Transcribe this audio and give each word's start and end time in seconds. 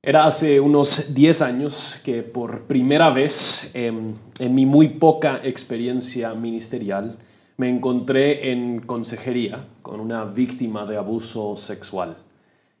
Era 0.00 0.26
hace 0.26 0.60
unos 0.60 1.12
10 1.12 1.42
años 1.42 2.00
que 2.04 2.22
por 2.22 2.62
primera 2.68 3.10
vez 3.10 3.72
en, 3.74 4.14
en 4.38 4.54
mi 4.54 4.64
muy 4.64 4.90
poca 4.90 5.40
experiencia 5.42 6.34
ministerial 6.34 7.18
me 7.56 7.68
encontré 7.68 8.52
en 8.52 8.78
consejería 8.78 9.66
con 9.82 9.98
una 9.98 10.24
víctima 10.24 10.86
de 10.86 10.96
abuso 10.96 11.56
sexual. 11.56 12.16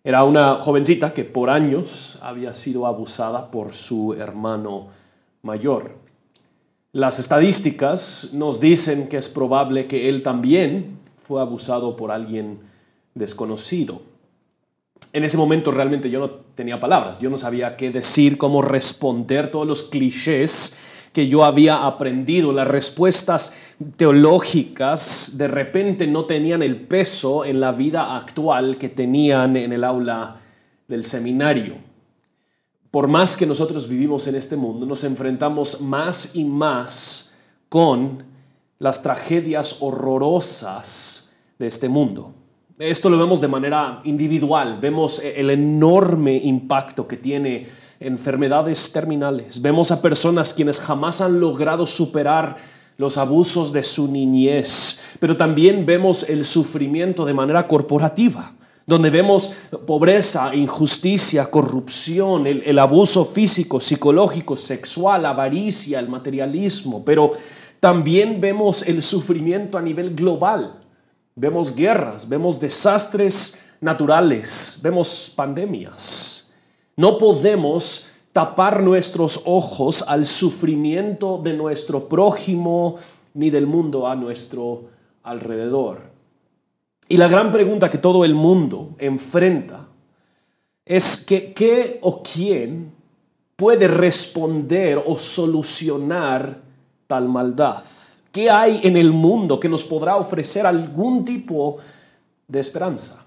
Era 0.04 0.22
una 0.22 0.60
jovencita 0.60 1.10
que 1.10 1.24
por 1.24 1.50
años 1.50 2.20
había 2.22 2.54
sido 2.54 2.86
abusada 2.86 3.50
por 3.50 3.74
su 3.74 4.14
hermano 4.14 4.86
mayor. 5.42 5.96
Las 6.92 7.18
estadísticas 7.18 8.30
nos 8.34 8.60
dicen 8.60 9.08
que 9.08 9.16
es 9.16 9.28
probable 9.28 9.88
que 9.88 10.08
él 10.08 10.22
también 10.22 11.00
fue 11.16 11.40
abusado 11.40 11.96
por 11.96 12.12
alguien 12.12 12.60
desconocido 13.16 14.02
en 15.12 15.24
ese 15.24 15.36
momento 15.36 15.70
realmente 15.70 16.10
yo 16.10 16.20
no 16.20 16.30
tenía 16.58 16.80
palabras, 16.80 17.20
yo 17.20 17.30
no 17.30 17.38
sabía 17.38 17.76
qué 17.76 17.92
decir, 17.92 18.36
cómo 18.36 18.62
responder 18.62 19.48
todos 19.48 19.64
los 19.64 19.84
clichés 19.84 20.76
que 21.12 21.28
yo 21.28 21.44
había 21.44 21.86
aprendido, 21.86 22.52
las 22.52 22.66
respuestas 22.66 23.56
teológicas 23.96 25.38
de 25.38 25.46
repente 25.46 26.08
no 26.08 26.24
tenían 26.24 26.64
el 26.64 26.80
peso 26.80 27.44
en 27.44 27.60
la 27.60 27.70
vida 27.70 28.16
actual 28.16 28.76
que 28.76 28.88
tenían 28.88 29.56
en 29.56 29.72
el 29.72 29.84
aula 29.84 30.40
del 30.88 31.04
seminario. 31.04 31.76
Por 32.90 33.06
más 33.06 33.36
que 33.36 33.46
nosotros 33.46 33.88
vivimos 33.88 34.26
en 34.26 34.34
este 34.34 34.56
mundo, 34.56 34.84
nos 34.84 35.04
enfrentamos 35.04 35.80
más 35.80 36.34
y 36.34 36.42
más 36.42 37.36
con 37.68 38.24
las 38.80 39.00
tragedias 39.04 39.76
horrorosas 39.78 41.30
de 41.56 41.68
este 41.68 41.88
mundo. 41.88 42.34
Esto 42.78 43.10
lo 43.10 43.18
vemos 43.18 43.40
de 43.40 43.48
manera 43.48 44.00
individual, 44.04 44.78
vemos 44.80 45.20
el 45.20 45.50
enorme 45.50 46.36
impacto 46.36 47.08
que 47.08 47.16
tiene 47.16 47.66
enfermedades 47.98 48.92
terminales, 48.92 49.60
vemos 49.60 49.90
a 49.90 50.00
personas 50.00 50.54
quienes 50.54 50.78
jamás 50.78 51.20
han 51.20 51.40
logrado 51.40 51.86
superar 51.86 52.56
los 52.96 53.18
abusos 53.18 53.72
de 53.72 53.82
su 53.82 54.06
niñez, 54.06 55.00
pero 55.18 55.36
también 55.36 55.86
vemos 55.86 56.28
el 56.28 56.44
sufrimiento 56.44 57.24
de 57.24 57.34
manera 57.34 57.66
corporativa, 57.66 58.54
donde 58.86 59.10
vemos 59.10 59.54
pobreza, 59.84 60.54
injusticia, 60.54 61.50
corrupción, 61.50 62.46
el, 62.46 62.62
el 62.64 62.78
abuso 62.78 63.24
físico, 63.24 63.80
psicológico, 63.80 64.54
sexual, 64.56 65.26
avaricia, 65.26 65.98
el 65.98 66.08
materialismo, 66.08 67.04
pero 67.04 67.32
también 67.80 68.40
vemos 68.40 68.86
el 68.86 69.02
sufrimiento 69.02 69.78
a 69.78 69.82
nivel 69.82 70.14
global 70.14 70.78
vemos 71.38 71.74
guerras, 71.74 72.28
vemos 72.28 72.58
desastres 72.58 73.70
naturales, 73.80 74.80
vemos 74.82 75.32
pandemias. 75.34 76.50
No 76.96 77.16
podemos 77.16 78.08
tapar 78.32 78.82
nuestros 78.82 79.42
ojos 79.44 80.04
al 80.08 80.26
sufrimiento 80.26 81.38
de 81.38 81.54
nuestro 81.54 82.08
prójimo 82.08 82.96
ni 83.34 83.50
del 83.50 83.66
mundo 83.66 84.06
a 84.08 84.16
nuestro 84.16 84.90
alrededor. 85.22 86.10
Y 87.08 87.16
la 87.16 87.28
gran 87.28 87.52
pregunta 87.52 87.90
que 87.90 87.98
todo 87.98 88.24
el 88.24 88.34
mundo 88.34 88.94
enfrenta 88.98 89.86
es 90.84 91.24
que 91.24 91.52
qué 91.52 91.98
o 92.02 92.22
quién 92.22 92.92
puede 93.54 93.88
responder 93.88 95.02
o 95.06 95.16
solucionar 95.16 96.62
tal 97.06 97.28
maldad. 97.28 97.84
¿Qué 98.32 98.50
hay 98.50 98.80
en 98.84 98.96
el 98.96 99.12
mundo 99.12 99.58
que 99.58 99.68
nos 99.68 99.84
podrá 99.84 100.16
ofrecer 100.16 100.66
algún 100.66 101.24
tipo 101.24 101.78
de 102.46 102.60
esperanza? 102.60 103.24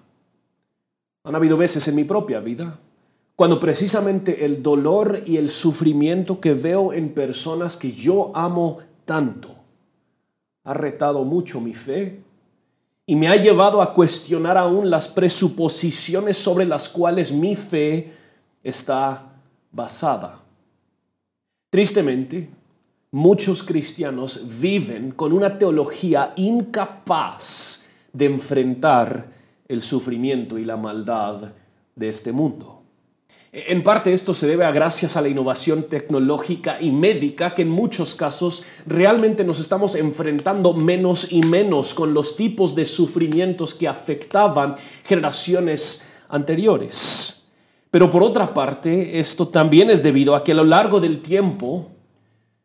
Han 1.24 1.36
habido 1.36 1.58
veces 1.58 1.88
en 1.88 1.96
mi 1.96 2.04
propia 2.04 2.40
vida 2.40 2.80
cuando 3.36 3.60
precisamente 3.60 4.46
el 4.46 4.62
dolor 4.62 5.24
y 5.26 5.38
el 5.38 5.50
sufrimiento 5.50 6.40
que 6.40 6.54
veo 6.54 6.94
en 6.94 7.14
personas 7.14 7.76
que 7.76 7.92
yo 7.92 8.32
amo 8.36 8.80
tanto 9.06 9.56
ha 10.64 10.74
retado 10.74 11.24
mucho 11.24 11.60
mi 11.60 11.74
fe 11.74 12.22
y 13.06 13.16
me 13.16 13.28
ha 13.28 13.36
llevado 13.36 13.82
a 13.82 13.94
cuestionar 13.94 14.58
aún 14.58 14.90
las 14.90 15.08
presuposiciones 15.08 16.38
sobre 16.38 16.66
las 16.66 16.88
cuales 16.88 17.32
mi 17.32 17.56
fe 17.56 18.14
está 18.64 19.34
basada. 19.72 20.40
Tristemente, 21.70 22.50
muchos 23.12 23.64
cristianos 23.64 24.60
viven 24.60 25.12
con 25.12 25.34
una 25.34 25.58
teología 25.58 26.34
incapaz 26.38 27.90
de 28.14 28.26
enfrentar 28.26 29.28
el 29.68 29.82
sufrimiento 29.82 30.58
y 30.58 30.66
la 30.66 30.78
maldad 30.78 31.52
de 31.96 32.10
este 32.10 32.32
mundo. 32.32 32.82
En 33.54 33.84
parte 33.84 34.14
esto 34.14 34.34
se 34.34 34.48
debe 34.48 34.64
a 34.64 34.72
gracias 34.72 35.18
a 35.18 35.22
la 35.22 35.28
innovación 35.28 35.84
tecnológica 35.84 36.82
y 36.82 36.90
médica 36.90 37.54
que 37.54 37.64
en 37.64 37.70
muchos 37.70 38.16
casos 38.16 38.64
realmente 38.86 39.44
nos 39.44 39.60
estamos 39.60 39.96
enfrentando 39.96 40.74
menos 40.74 41.34
y 41.34 41.42
menos 41.42 41.94
con 41.94 42.14
los 42.14 42.38
tipos 42.38 42.76
de 42.76 42.86
sufrimientos 42.86 43.76
que 43.76 43.90
afectaban 43.90 44.78
generaciones 45.04 46.14
anteriores. 46.30 47.44
Pero 47.92 48.10
por 48.10 48.24
otra 48.24 48.54
parte, 48.54 49.20
esto 49.20 49.50
también 49.50 49.90
es 49.90 50.02
debido 50.02 50.34
a 50.34 50.46
que 50.46 50.54
a 50.54 50.56
lo 50.56 50.64
largo 50.64 51.02
del 51.02 51.22
tiempo 51.22 51.91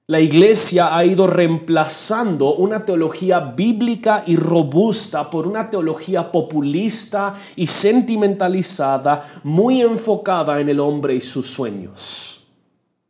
la 0.09 0.21
iglesia 0.21 0.97
ha 0.97 1.05
ido 1.05 1.27
reemplazando 1.27 2.55
una 2.55 2.85
teología 2.85 3.41
bíblica 3.41 4.23
y 4.25 4.37
robusta 4.37 5.29
por 5.29 5.49
una 5.49 5.69
teología 5.69 6.31
populista 6.31 7.35
y 7.57 7.67
sentimentalizada, 7.67 9.41
muy 9.43 9.83
enfocada 9.83 10.61
en 10.61 10.69
el 10.69 10.79
hombre 10.79 11.17
y 11.17 11.21
sus 11.21 11.51
sueños. 11.51 12.47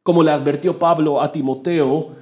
Como 0.03 0.23
le 0.23 0.31
advirtió 0.31 0.79
Pablo 0.79 1.21
a 1.21 1.31
Timoteo, 1.31 2.13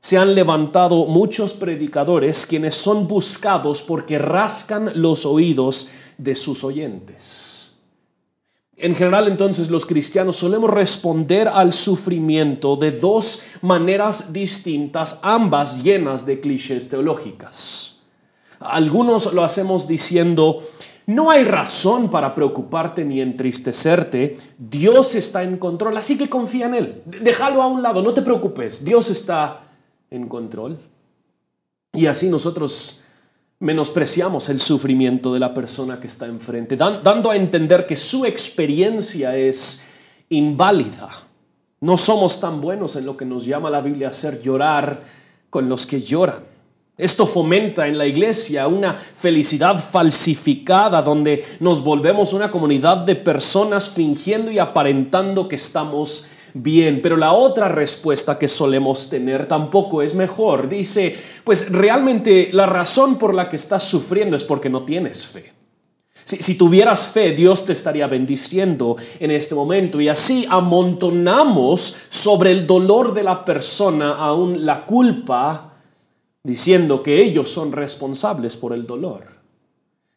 se 0.00 0.18
han 0.18 0.34
levantado 0.34 1.06
muchos 1.06 1.54
predicadores 1.54 2.44
quienes 2.44 2.74
son 2.74 3.06
buscados 3.06 3.82
porque 3.82 4.18
rascan 4.18 4.90
los 4.96 5.26
oídos 5.26 5.90
de 6.18 6.34
sus 6.34 6.64
oyentes. 6.64 7.63
En 8.76 8.94
general 8.94 9.28
entonces 9.28 9.70
los 9.70 9.86
cristianos 9.86 10.36
solemos 10.36 10.70
responder 10.70 11.46
al 11.46 11.72
sufrimiento 11.72 12.76
de 12.76 12.90
dos 12.90 13.42
maneras 13.62 14.32
distintas, 14.32 15.20
ambas 15.22 15.82
llenas 15.84 16.26
de 16.26 16.40
clichés 16.40 16.88
teológicas. 16.88 18.00
Algunos 18.58 19.32
lo 19.32 19.44
hacemos 19.44 19.86
diciendo, 19.86 20.58
no 21.06 21.30
hay 21.30 21.44
razón 21.44 22.10
para 22.10 22.34
preocuparte 22.34 23.04
ni 23.04 23.20
entristecerte, 23.20 24.38
Dios 24.58 25.14
está 25.14 25.44
en 25.44 25.58
control, 25.58 25.96
así 25.96 26.18
que 26.18 26.28
confía 26.28 26.66
en 26.66 26.74
Él, 26.74 27.02
déjalo 27.06 27.62
a 27.62 27.68
un 27.68 27.82
lado, 27.82 28.02
no 28.02 28.12
te 28.12 28.22
preocupes, 28.22 28.84
Dios 28.84 29.08
está 29.10 29.64
en 30.10 30.26
control. 30.28 30.80
Y 31.92 32.06
así 32.06 32.28
nosotros 32.28 33.03
menospreciamos 33.64 34.50
el 34.50 34.60
sufrimiento 34.60 35.32
de 35.32 35.40
la 35.40 35.54
persona 35.54 35.98
que 35.98 36.06
está 36.06 36.26
enfrente, 36.26 36.76
dando 36.76 37.30
a 37.30 37.36
entender 37.36 37.86
que 37.86 37.96
su 37.96 38.26
experiencia 38.26 39.36
es 39.36 39.88
inválida. 40.28 41.08
No 41.80 41.96
somos 41.96 42.40
tan 42.40 42.60
buenos 42.60 42.94
en 42.96 43.06
lo 43.06 43.16
que 43.16 43.24
nos 43.24 43.46
llama 43.46 43.70
la 43.70 43.80
Biblia 43.80 44.08
a 44.08 44.10
hacer 44.10 44.42
llorar 44.42 45.02
con 45.48 45.66
los 45.66 45.86
que 45.86 46.02
lloran. 46.02 46.44
Esto 46.98 47.26
fomenta 47.26 47.88
en 47.88 47.96
la 47.96 48.06
iglesia 48.06 48.68
una 48.68 48.92
felicidad 48.92 49.78
falsificada 49.78 51.00
donde 51.00 51.42
nos 51.60 51.82
volvemos 51.82 52.34
una 52.34 52.50
comunidad 52.50 52.98
de 52.98 53.16
personas 53.16 53.88
fingiendo 53.88 54.50
y 54.50 54.58
aparentando 54.58 55.48
que 55.48 55.56
estamos 55.56 56.28
bien, 56.54 57.02
pero 57.02 57.16
la 57.16 57.32
otra 57.32 57.68
respuesta 57.68 58.38
que 58.38 58.48
solemos 58.48 59.10
tener 59.10 59.46
tampoco 59.46 60.00
es 60.00 60.14
mejor. 60.14 60.68
Dice, 60.68 61.14
pues 61.42 61.70
realmente 61.70 62.50
la 62.52 62.66
razón 62.66 63.18
por 63.18 63.34
la 63.34 63.50
que 63.50 63.56
estás 63.56 63.82
sufriendo 63.82 64.36
es 64.36 64.44
porque 64.44 64.70
no 64.70 64.84
tienes 64.84 65.26
fe. 65.26 65.52
Si, 66.24 66.56
tuvieras 66.56 67.08
fe, 67.08 67.32
Dios 67.32 67.66
te 67.66 67.74
estaría 67.74 68.06
bendiciendo 68.06 68.96
en 69.20 69.30
este 69.30 69.54
momento. 69.54 70.00
Y 70.00 70.08
así 70.08 70.46
amontonamos 70.48 71.94
sobre 72.08 72.50
el 72.50 72.66
dolor 72.66 73.12
de 73.12 73.24
la 73.24 73.44
persona 73.44 74.14
aún 74.14 74.64
la 74.64 74.86
culpa, 74.86 75.74
diciendo 76.42 77.02
que 77.02 77.22
ellos 77.22 77.50
son 77.50 77.72
responsables 77.72 78.56
por 78.56 78.72
el 78.72 78.86
dolor. 78.86 79.26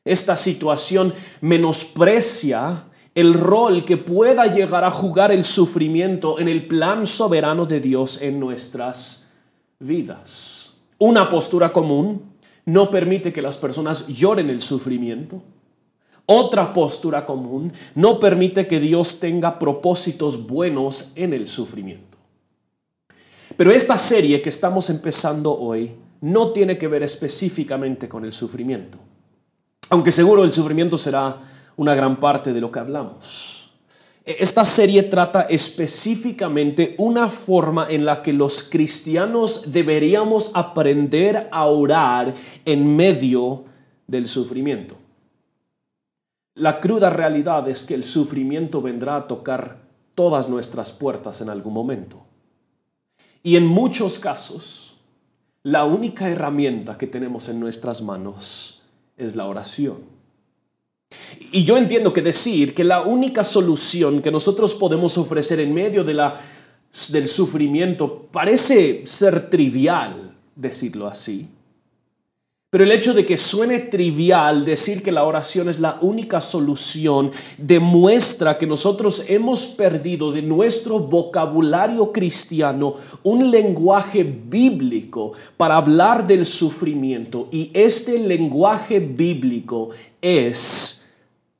Esta 0.05 0.37
situación 0.37 1.13
menosprecia 1.41 2.85
el 3.17 3.33
rol 3.33 3.83
que 3.83 3.97
pueda 3.97 4.45
llegar 4.45 4.83
a 4.83 4.91
jugar 4.91 5.31
el 5.31 5.43
sufrimiento 5.43 6.37
en 6.37 6.47
el 6.47 6.67
plan 6.67 7.07
soberano 7.07 7.65
de 7.65 7.79
Dios 7.79 8.21
en 8.21 8.39
nuestras 8.39 9.31
vidas. 9.79 10.77
Una 10.99 11.27
postura 11.27 11.73
común 11.73 12.21
no 12.65 12.91
permite 12.91 13.33
que 13.33 13.41
las 13.41 13.57
personas 13.57 14.05
lloren 14.07 14.51
el 14.51 14.61
sufrimiento. 14.61 15.41
Otra 16.27 16.71
postura 16.73 17.25
común 17.25 17.73
no 17.95 18.19
permite 18.19 18.67
que 18.67 18.79
Dios 18.79 19.19
tenga 19.19 19.57
propósitos 19.57 20.45
buenos 20.45 21.13
en 21.15 21.33
el 21.33 21.47
sufrimiento. 21.47 22.19
Pero 23.57 23.71
esta 23.71 23.97
serie 23.97 24.43
que 24.43 24.49
estamos 24.49 24.91
empezando 24.91 25.57
hoy 25.57 25.95
no 26.21 26.51
tiene 26.51 26.77
que 26.77 26.87
ver 26.87 27.01
específicamente 27.01 28.07
con 28.07 28.25
el 28.25 28.31
sufrimiento. 28.31 28.99
Aunque 29.89 30.11
seguro 30.11 30.43
el 30.43 30.53
sufrimiento 30.53 30.99
será 30.99 31.56
una 31.77 31.95
gran 31.95 32.19
parte 32.19 32.53
de 32.53 32.61
lo 32.61 32.69
que 32.71 32.79
hablamos. 32.79 33.71
Esta 34.25 34.65
serie 34.65 35.03
trata 35.03 35.43
específicamente 35.43 36.95
una 36.97 37.29
forma 37.29 37.87
en 37.89 38.05
la 38.05 38.21
que 38.21 38.33
los 38.33 38.61
cristianos 38.61 39.71
deberíamos 39.71 40.51
aprender 40.53 41.47
a 41.49 41.65
orar 41.65 42.35
en 42.65 42.93
medio 42.93 43.63
del 44.05 44.27
sufrimiento. 44.27 44.97
La 46.55 46.81
cruda 46.81 47.09
realidad 47.09 47.69
es 47.69 47.85
que 47.85 47.93
el 47.93 48.03
sufrimiento 48.03 48.81
vendrá 48.81 49.15
a 49.15 49.27
tocar 49.27 49.87
todas 50.13 50.49
nuestras 50.49 50.91
puertas 50.91 51.39
en 51.39 51.49
algún 51.49 51.73
momento. 51.73 52.25
Y 53.43 53.55
en 53.55 53.65
muchos 53.65 54.19
casos, 54.19 54.97
la 55.63 55.85
única 55.85 56.27
herramienta 56.27 56.97
que 56.97 57.07
tenemos 57.07 57.47
en 57.47 57.61
nuestras 57.61 58.01
manos 58.01 58.81
es 59.15 59.37
la 59.37 59.45
oración. 59.45 60.16
Y 61.51 61.63
yo 61.63 61.77
entiendo 61.77 62.13
que 62.13 62.21
decir 62.21 62.73
que 62.73 62.83
la 62.83 63.01
única 63.01 63.43
solución 63.43 64.21
que 64.21 64.31
nosotros 64.31 64.73
podemos 64.73 65.17
ofrecer 65.17 65.59
en 65.59 65.73
medio 65.73 66.03
de 66.03 66.13
la, 66.13 66.39
del 67.09 67.27
sufrimiento 67.27 68.27
parece 68.31 69.03
ser 69.05 69.49
trivial, 69.49 70.35
decirlo 70.55 71.07
así. 71.07 71.47
Pero 72.69 72.83
el 72.83 72.91
hecho 72.91 73.13
de 73.13 73.25
que 73.25 73.37
suene 73.37 73.79
trivial 73.79 74.65
decir 74.65 75.01
que 75.01 75.13
la 75.13 75.23
oración 75.23 75.69
es 75.69 75.79
la 75.79 75.97
única 76.01 76.41
solución 76.41 77.31
demuestra 77.57 78.57
que 78.57 78.67
nosotros 78.67 79.23
hemos 79.29 79.67
perdido 79.67 80.33
de 80.33 80.41
nuestro 80.41 80.99
vocabulario 80.99 82.11
cristiano 82.11 82.95
un 83.23 83.51
lenguaje 83.51 84.23
bíblico 84.25 85.31
para 85.55 85.77
hablar 85.77 86.27
del 86.27 86.45
sufrimiento. 86.45 87.47
Y 87.53 87.71
este 87.73 88.19
lenguaje 88.19 88.99
bíblico 88.99 89.91
es 90.21 90.86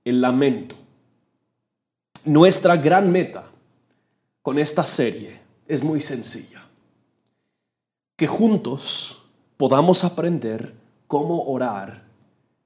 el 0.10 0.22
lamento. 0.22 0.76
Nuestra 2.26 2.78
gran 2.78 3.12
meta 3.12 3.46
con 4.42 4.60
esta 4.60 4.84
serie 4.84 5.40
es 5.68 5.84
muy 5.84 6.02
sencilla. 6.02 6.66
Que 8.16 8.28
juntos 8.28 9.24
podamos 9.58 10.04
aprender 10.04 10.74
cómo 11.08 11.44
orar 11.44 12.04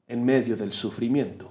en 0.07 0.23
medio 0.23 0.55
del 0.55 0.71
sufrimiento. 0.71 1.49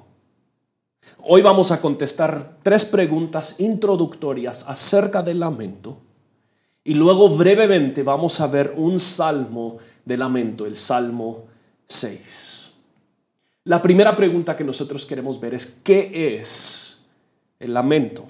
Hoy 1.23 1.43
vamos 1.43 1.71
a 1.71 1.81
contestar 1.81 2.59
tres 2.63 2.85
preguntas 2.85 3.59
introductorias 3.61 4.69
acerca 4.69 5.23
del 5.23 5.41
lamento 5.41 5.99
y 6.85 6.95
luego 6.95 7.31
brevemente 7.31 8.03
vamos 8.03 8.41
a 8.41 8.47
ver 8.47 8.75
un 8.77 9.01
salmo 9.01 9.79
de 10.05 10.17
lamento, 10.17 10.67
el 10.67 10.77
Salmo 10.77 11.47
6. 11.87 12.60
La 13.65 13.83
primera 13.83 14.17
pregunta 14.17 14.57
que 14.57 14.65
nosotros 14.65 15.05
queremos 15.05 15.39
ver 15.39 15.53
es, 15.53 15.67
¿qué 15.85 16.39
es 16.39 17.11
el 17.59 17.75
lamento? 17.75 18.27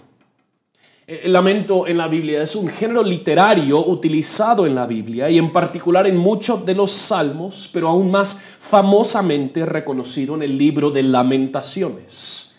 El 1.07 1.33
lamento 1.33 1.87
en 1.87 1.99
la 1.99 2.09
Biblia 2.09 2.43
es 2.43 2.57
un 2.57 2.69
género 2.69 3.05
literario 3.05 3.79
utilizado 3.87 4.67
en 4.67 4.75
la 4.75 4.89
Biblia 4.89 5.31
y 5.31 5.39
en 5.39 5.53
particular 5.53 6.09
en 6.09 6.17
muchos 6.17 6.67
de 6.67 6.75
los 6.75 6.91
salmos, 6.91 7.71
pero 7.73 7.89
aún 7.89 8.11
más 8.11 8.43
famosamente 8.59 9.65
reconocido 9.67 10.35
en 10.35 10.43
el 10.43 10.59
libro 10.59 10.91
de 10.91 11.05
lamentaciones. 11.05 12.57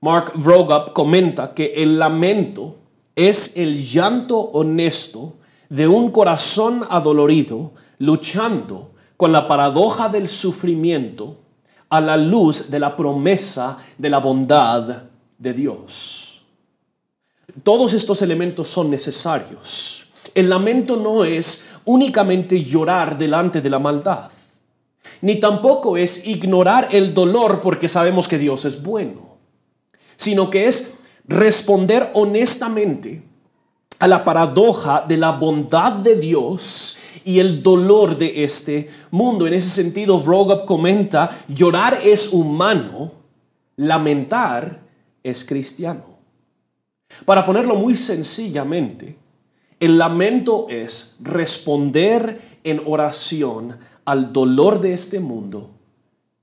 Mark 0.00 0.32
Vroegop 0.34 0.94
comenta 0.94 1.52
que 1.52 1.74
el 1.76 1.98
lamento 1.98 2.76
es 3.14 3.58
el 3.58 3.82
llanto 3.84 4.38
honesto 4.38 5.34
de 5.68 5.88
un 5.88 6.10
corazón 6.10 6.86
adolorido 6.88 7.72
luchando 7.98 8.92
con 9.18 9.30
la 9.30 9.46
paradoja 9.46 10.08
del 10.08 10.26
sufrimiento 10.26 11.43
a 11.88 12.00
la 12.00 12.16
luz 12.16 12.70
de 12.70 12.78
la 12.78 12.96
promesa 12.96 13.78
de 13.96 14.10
la 14.10 14.18
bondad 14.18 15.04
de 15.38 15.52
Dios. 15.52 16.42
Todos 17.62 17.92
estos 17.92 18.22
elementos 18.22 18.68
son 18.68 18.90
necesarios. 18.90 20.06
El 20.34 20.48
lamento 20.48 20.96
no 20.96 21.24
es 21.24 21.70
únicamente 21.84 22.60
llorar 22.62 23.16
delante 23.16 23.60
de 23.60 23.70
la 23.70 23.78
maldad, 23.78 24.30
ni 25.20 25.36
tampoco 25.36 25.96
es 25.96 26.26
ignorar 26.26 26.88
el 26.90 27.14
dolor 27.14 27.60
porque 27.60 27.88
sabemos 27.88 28.26
que 28.26 28.38
Dios 28.38 28.64
es 28.64 28.82
bueno, 28.82 29.36
sino 30.16 30.50
que 30.50 30.66
es 30.66 30.98
responder 31.26 32.10
honestamente 32.14 33.22
a 34.00 34.08
la 34.08 34.24
paradoja 34.24 35.04
de 35.06 35.16
la 35.16 35.32
bondad 35.32 35.92
de 35.92 36.16
Dios 36.16 36.93
y 37.24 37.38
el 37.38 37.62
dolor 37.62 38.16
de 38.16 38.44
este 38.44 38.88
mundo. 39.10 39.46
En 39.46 39.54
ese 39.54 39.70
sentido, 39.70 40.20
Vrogup 40.20 40.64
comenta, 40.64 41.30
llorar 41.48 41.98
es 42.02 42.32
humano, 42.32 43.12
lamentar 43.76 44.80
es 45.22 45.44
cristiano. 45.44 46.14
Para 47.24 47.44
ponerlo 47.44 47.76
muy 47.76 47.94
sencillamente, 47.94 49.16
el 49.80 49.98
lamento 49.98 50.66
es 50.68 51.18
responder 51.20 52.58
en 52.64 52.80
oración 52.86 53.76
al 54.04 54.32
dolor 54.32 54.80
de 54.80 54.94
este 54.94 55.20
mundo 55.20 55.70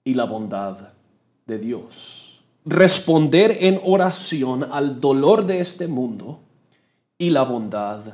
y 0.04 0.14
la 0.14 0.26
bondad 0.26 0.94
de 1.46 1.60
Dios. 1.60 2.44
Responder 2.66 3.58
en 3.62 3.80
oración 3.84 4.68
al 4.72 5.00
dolor 5.00 5.46
de 5.46 5.60
este 5.60 5.88
mundo 5.88 6.40
y 7.18 7.32
la 7.32 7.44
bondad 7.44 8.00
de 8.00 8.14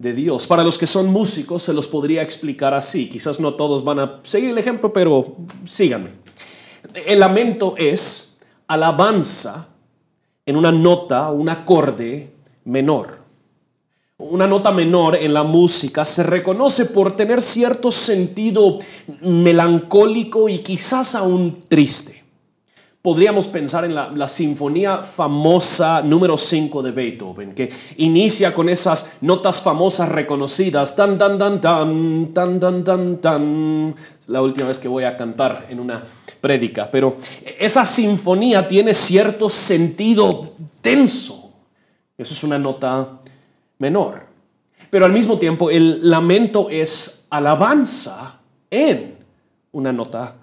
Dios. 0.00 0.46
Para 0.46 0.62
los 0.62 0.78
que 0.78 0.86
son 0.86 1.08
músicos 1.08 1.64
se 1.64 1.72
los 1.72 1.88
podría 1.88 2.22
explicar 2.22 2.72
así. 2.72 3.08
Quizás 3.08 3.40
no 3.40 3.54
todos 3.54 3.82
van 3.82 3.98
a 3.98 4.20
seguir 4.22 4.50
el 4.50 4.58
ejemplo, 4.58 4.92
pero 4.92 5.34
síganme. 5.64 6.12
El 7.04 7.18
lamento 7.18 7.74
es 7.76 8.38
alabanza 8.68 9.70
en 10.46 10.54
una 10.54 10.70
nota, 10.70 11.30
un 11.32 11.48
acorde 11.48 12.30
menor. 12.64 13.18
Una 14.18 14.46
nota 14.46 14.70
menor 14.70 15.16
en 15.16 15.34
la 15.34 15.42
música 15.42 16.04
se 16.04 16.22
reconoce 16.22 16.84
por 16.84 17.16
tener 17.16 17.42
cierto 17.42 17.90
sentido 17.90 18.78
melancólico 19.22 20.48
y 20.48 20.58
quizás 20.58 21.16
aún 21.16 21.64
triste 21.68 22.17
podríamos 23.08 23.46
pensar 23.46 23.86
en 23.86 23.94
la, 23.94 24.28
sinfonía 24.28 25.00
famosa 25.02 26.02
número 26.02 26.36
5 26.36 26.82
de 26.82 26.90
Beethoven, 26.90 27.54
que 27.54 27.72
inicia 27.96 28.52
con 28.52 28.68
esas 28.68 29.14
notas 29.22 29.62
famosas 29.62 30.10
reconocidas, 30.10 30.94
tan, 30.94 31.16
tan, 31.16 31.38
tan, 31.38 31.58
tan, 31.58 32.34
tan, 32.34 32.60
tan, 32.60 32.84
tan, 32.84 33.16
tan. 33.16 33.96
La 34.26 34.42
última 34.42 34.68
vez 34.68 34.78
que 34.78 34.88
voy 34.88 35.04
a 35.04 35.16
cantar 35.16 35.64
en 35.70 35.80
una 35.80 36.04
prédica, 36.42 36.90
pero 36.90 37.16
esa 37.58 37.86
sinfonía 37.86 38.68
tiene 38.68 38.92
cierto 38.92 39.48
sentido 39.48 40.52
tenso. 40.82 41.54
Eso 42.18 42.34
es 42.34 42.44
una 42.44 42.58
nota 42.58 43.20
menor. 43.78 44.26
Pero 44.90 45.06
al 45.06 45.12
mismo 45.12 45.38
tiempo 45.38 45.70
el 45.70 46.10
lamento 46.10 46.68
es 46.68 47.26
alabanza 47.30 48.40
en 48.70 49.16
una 49.72 49.94
nota 49.94 50.34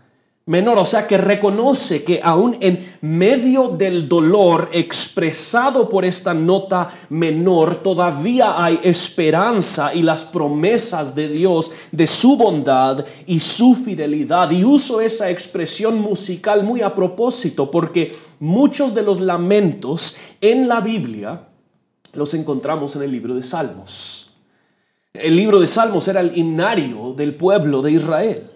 menor, 0.48 0.78
o 0.78 0.86
sea 0.86 1.08
que 1.08 1.18
reconoce 1.18 2.04
que 2.04 2.20
aún 2.24 2.56
en 2.60 2.98
medio 3.02 3.70
del 3.70 4.08
dolor 4.08 4.70
expresado 4.74 5.90
por 5.90 6.06
esta 6.06 6.36
nota 6.36 6.88
menor, 7.10 7.82
todavía 7.82 8.64
hay 8.64 8.80
esperanza 8.84 9.94
y 9.96 10.04
las 10.04 10.24
promesas 10.24 11.16
de 11.16 11.30
Dios 11.30 11.72
de 11.92 12.06
su 12.06 12.38
bondad 12.38 13.04
y 13.26 13.40
su 13.40 13.74
fidelidad. 13.74 14.52
Y 14.52 14.64
uso 14.64 15.02
esa 15.02 15.32
expresión 15.32 16.00
musical 16.00 16.64
muy 16.64 16.82
a 16.82 16.94
propósito 16.94 17.72
porque 17.72 18.16
muchos 18.40 18.94
de 18.94 19.02
los 19.02 19.22
lamentos 19.22 20.16
en 20.42 20.68
la 20.68 20.80
Biblia 20.80 21.48
los 22.14 22.36
encontramos 22.36 22.96
en 22.96 23.02
el 23.02 23.12
libro 23.12 23.34
de 23.34 23.42
Salmos. 23.42 24.30
El 25.12 25.36
libro 25.36 25.60
de 25.60 25.66
Salmos 25.66 26.08
era 26.08 26.20
el 26.20 26.38
himnario 26.38 27.14
del 27.18 27.34
pueblo 27.34 27.82
de 27.82 27.94
Israel. 27.94 28.52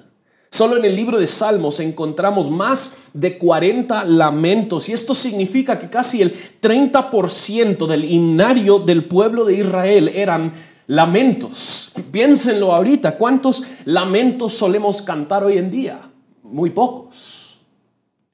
Solo 0.51 0.77
en 0.77 0.86
el 0.86 0.96
libro 0.96 1.20
de 1.20 1.27
Salmos 1.27 1.79
encontramos 1.79 2.50
más 2.50 3.03
de 3.13 3.38
40 3.38 4.06
lamentos 4.06 4.89
y 4.89 4.94
esto 4.94 5.13
significa 5.13 5.77
que 5.77 5.89
casi 5.89 6.22
el 6.22 6.34
30% 6.62 7.86
del 7.86 8.06
himnario 8.06 8.79
del 8.79 9.06
pueblo 9.06 9.46
de 9.46 9.58
Israel 9.58 10.10
eran 10.10 10.51
lamentos. 10.88 11.94
Piénsenlo 12.12 12.74
ahorita, 12.74 13.15
¿cuántos 13.18 13.63
lamentos 13.86 14.53
solemos 14.53 15.03
cantar 15.03 15.44
hoy 15.44 15.60
en 15.60 15.70
día? 15.70 16.00
Muy 16.41 16.72
pocos. 16.72 17.60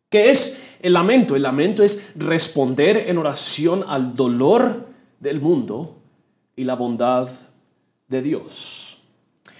¿Qué 0.09 0.31
es 0.31 0.63
el 0.81 0.93
lamento? 0.93 1.35
El 1.35 1.43
lamento 1.43 1.83
es 1.83 2.13
responder 2.15 3.09
en 3.09 3.17
oración 3.17 3.83
al 3.85 4.15
dolor 4.15 4.87
del 5.19 5.41
mundo 5.41 5.97
y 6.55 6.63
la 6.63 6.75
bondad 6.75 7.27
de 8.07 8.21
Dios. 8.21 9.01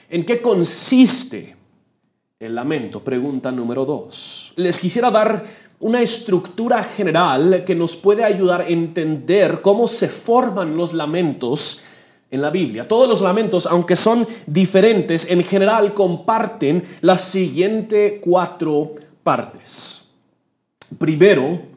¿En 0.09 0.25
qué 0.25 0.41
consiste 0.41 1.57
el 2.45 2.55
lamento, 2.55 3.03
pregunta 3.03 3.51
número 3.51 3.85
dos. 3.85 4.53
Les 4.55 4.79
quisiera 4.79 5.11
dar 5.11 5.43
una 5.79 6.01
estructura 6.01 6.83
general 6.83 7.63
que 7.65 7.75
nos 7.75 7.95
puede 7.95 8.23
ayudar 8.23 8.61
a 8.61 8.67
entender 8.67 9.61
cómo 9.61 9.87
se 9.87 10.07
forman 10.07 10.77
los 10.77 10.93
lamentos 10.93 11.81
en 12.31 12.41
la 12.41 12.49
Biblia. 12.49 12.87
Todos 12.87 13.07
los 13.07 13.21
lamentos, 13.21 13.65
aunque 13.65 13.95
son 13.95 14.27
diferentes, 14.47 15.29
en 15.29 15.43
general 15.43 15.93
comparten 15.93 16.83
las 17.01 17.21
siguientes 17.21 18.15
cuatro 18.21 18.93
partes. 19.23 20.13
Primero, 20.97 21.74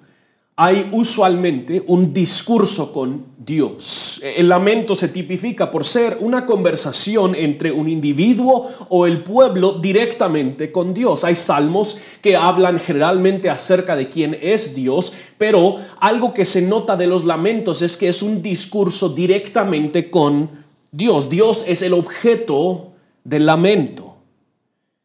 hay 0.60 0.88
usualmente 0.90 1.84
un 1.86 2.12
discurso 2.12 2.92
con 2.92 3.26
Dios. 3.38 4.20
El 4.24 4.48
lamento 4.48 4.96
se 4.96 5.06
tipifica 5.06 5.70
por 5.70 5.84
ser 5.84 6.18
una 6.20 6.46
conversación 6.46 7.36
entre 7.36 7.70
un 7.70 7.88
individuo 7.88 8.68
o 8.88 9.06
el 9.06 9.22
pueblo 9.22 9.74
directamente 9.74 10.72
con 10.72 10.94
Dios. 10.94 11.22
Hay 11.22 11.36
salmos 11.36 12.00
que 12.20 12.34
hablan 12.34 12.80
generalmente 12.80 13.48
acerca 13.48 13.94
de 13.94 14.08
quién 14.08 14.36
es 14.42 14.74
Dios, 14.74 15.12
pero 15.38 15.76
algo 16.00 16.34
que 16.34 16.44
se 16.44 16.62
nota 16.62 16.96
de 16.96 17.06
los 17.06 17.24
lamentos 17.24 17.80
es 17.80 17.96
que 17.96 18.08
es 18.08 18.20
un 18.20 18.42
discurso 18.42 19.10
directamente 19.10 20.10
con 20.10 20.50
Dios. 20.90 21.30
Dios 21.30 21.64
es 21.68 21.82
el 21.82 21.92
objeto 21.92 22.94
del 23.22 23.46
lamento. 23.46 24.07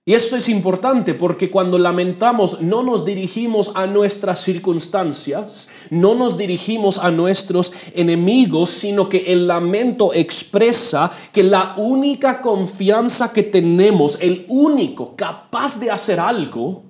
Y 0.05 0.15
esto 0.15 0.36
es 0.36 0.50
importante 0.50 1.13
porque 1.13 1.50
cuando 1.50 1.79
lamentamos 1.79 2.60
no 2.60 2.83
nos 2.83 3.05
dirigimos 3.05 3.72
a 3.75 3.88
nuestras 3.88 4.41
circunstancias, 4.41 5.72
no 5.91 6.13
nos 6.13 6.38
dirigimos 6.38 6.98
a 6.98 7.10
nuestros 7.10 7.72
enemigos, 7.95 8.69
sino 8.69 9.07
que 9.07 9.31
el 9.31 9.48
lamento 9.48 10.13
expresa 10.13 11.10
que 11.31 11.43
la 11.43 11.75
única 11.77 12.41
confianza 12.41 13.31
que 13.31 13.43
tenemos, 13.43 14.17
el 14.19 14.45
único 14.50 15.15
capaz 15.15 15.79
de 15.79 15.89
hacer 15.89 16.19
algo, 16.19 16.83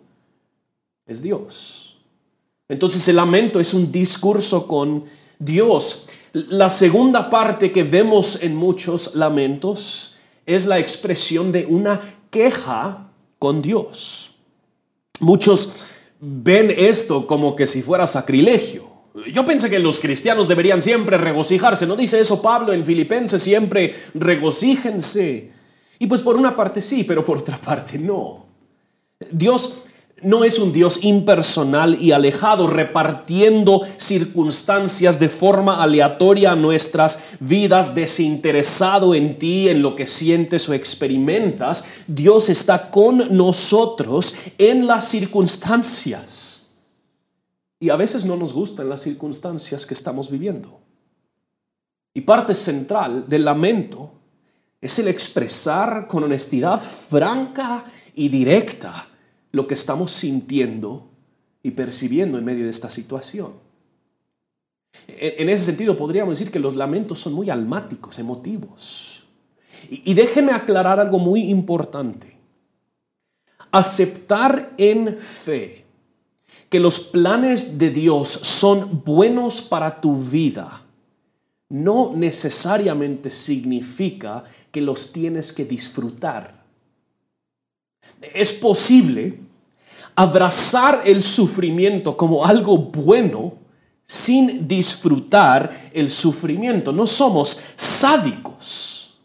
es 1.05 1.21
Dios. 1.21 1.97
Entonces 2.67 3.07
el 3.07 3.17
lamento 3.17 3.59
es 3.59 3.75
un 3.75 3.91
discurso 3.91 4.65
con 4.65 5.03
Dios. 5.37 6.07
La 6.31 6.71
segunda 6.71 7.29
parte 7.29 7.71
que 7.71 7.83
vemos 7.83 8.41
en 8.41 8.55
muchos 8.55 9.13
lamentos 9.13 10.15
es 10.47 10.65
la 10.65 10.79
expresión 10.79 11.51
de 11.51 11.67
una 11.67 12.01
queja 12.33 13.11
con 13.39 13.61
Dios. 13.61 14.33
Muchos 15.19 15.73
ven 16.19 16.73
esto 16.75 17.27
como 17.27 17.55
que 17.55 17.67
si 17.67 17.81
fuera 17.81 18.07
sacrilegio. 18.07 18.91
Yo 19.31 19.45
pensé 19.45 19.69
que 19.69 19.77
los 19.77 19.99
cristianos 19.99 20.47
deberían 20.47 20.81
siempre 20.81 21.17
regocijarse. 21.17 21.85
¿No 21.85 21.95
dice 21.95 22.19
eso 22.19 22.41
Pablo 22.41 22.73
en 22.73 22.83
Filipenses? 22.83 23.43
Siempre 23.43 23.93
regocíjense. 24.15 25.51
Y 25.99 26.07
pues 26.07 26.23
por 26.23 26.35
una 26.35 26.55
parte 26.55 26.81
sí, 26.81 27.03
pero 27.03 27.23
por 27.23 27.37
otra 27.37 27.57
parte 27.61 27.99
no. 27.99 28.47
Dios 29.31 29.83
no 30.23 30.43
es 30.43 30.59
un 30.59 30.73
Dios 30.73 31.03
impersonal 31.03 32.01
y 32.01 32.11
alejado, 32.11 32.67
repartiendo 32.67 33.81
circunstancias 33.97 35.19
de 35.19 35.29
forma 35.29 35.81
aleatoria 35.81 36.51
a 36.51 36.55
nuestras 36.55 37.35
vidas, 37.39 37.95
desinteresado 37.95 39.15
en 39.15 39.37
ti, 39.37 39.69
en 39.69 39.81
lo 39.81 39.95
que 39.95 40.07
sientes 40.07 40.67
o 40.69 40.73
experimentas. 40.73 41.87
Dios 42.07 42.49
está 42.49 42.89
con 42.89 43.35
nosotros 43.35 44.35
en 44.57 44.87
las 44.87 45.07
circunstancias. 45.07 46.75
Y 47.79 47.89
a 47.89 47.95
veces 47.95 48.25
no 48.25 48.35
nos 48.37 48.53
gustan 48.53 48.89
las 48.89 49.01
circunstancias 49.01 49.85
que 49.85 49.93
estamos 49.93 50.29
viviendo. 50.29 50.79
Y 52.13 52.21
parte 52.21 52.55
central 52.55 53.25
del 53.27 53.45
lamento 53.45 54.11
es 54.79 54.99
el 54.99 55.07
expresar 55.07 56.07
con 56.07 56.23
honestidad 56.23 56.79
franca 56.79 57.85
y 58.15 58.29
directa 58.29 59.07
lo 59.53 59.67
que 59.67 59.75
estamos 59.75 60.11
sintiendo 60.11 61.09
y 61.61 61.71
percibiendo 61.71 62.37
en 62.37 62.43
medio 62.43 62.65
de 62.65 62.71
esta 62.71 62.89
situación. 62.89 63.53
En, 65.07 65.47
ese 65.47 65.65
sentido, 65.65 65.95
podríamos 65.95 66.37
decir 66.37 66.51
que 66.51 66.59
los 66.59 66.75
lamentos 66.75 67.19
son 67.19 67.33
muy 67.33 67.49
almáticos, 67.49 68.19
emotivos. 68.19 69.23
Y, 69.89 70.13
déjenme 70.13 70.51
aclarar 70.51 70.99
algo 70.99 71.19
muy 71.19 71.49
importante. 71.49 72.37
Aceptar 73.71 74.73
en 74.77 75.17
fe 75.17 75.85
que 76.69 76.79
los 76.79 76.99
planes 76.99 77.77
de 77.77 77.91
Dios 77.91 78.27
son 78.29 79.03
buenos 79.05 79.61
para 79.61 80.01
tu 80.01 80.17
vida 80.17 80.83
no 81.69 82.11
necesariamente 82.15 83.31
significa 83.31 84.43
que 84.71 84.81
los 84.81 85.11
tienes 85.11 85.51
que 85.51 85.65
disfrutar 85.65 86.62
es 88.33 88.53
posible 88.53 89.39
abrazar 90.15 91.01
el 91.05 91.21
sufrimiento 91.21 92.15
como 92.15 92.45
algo 92.45 92.77
bueno 92.77 93.53
sin 94.05 94.67
disfrutar 94.67 95.89
el 95.93 96.09
sufrimiento. 96.09 96.91
No 96.91 97.07
somos 97.07 97.59
sádicos. 97.75 99.19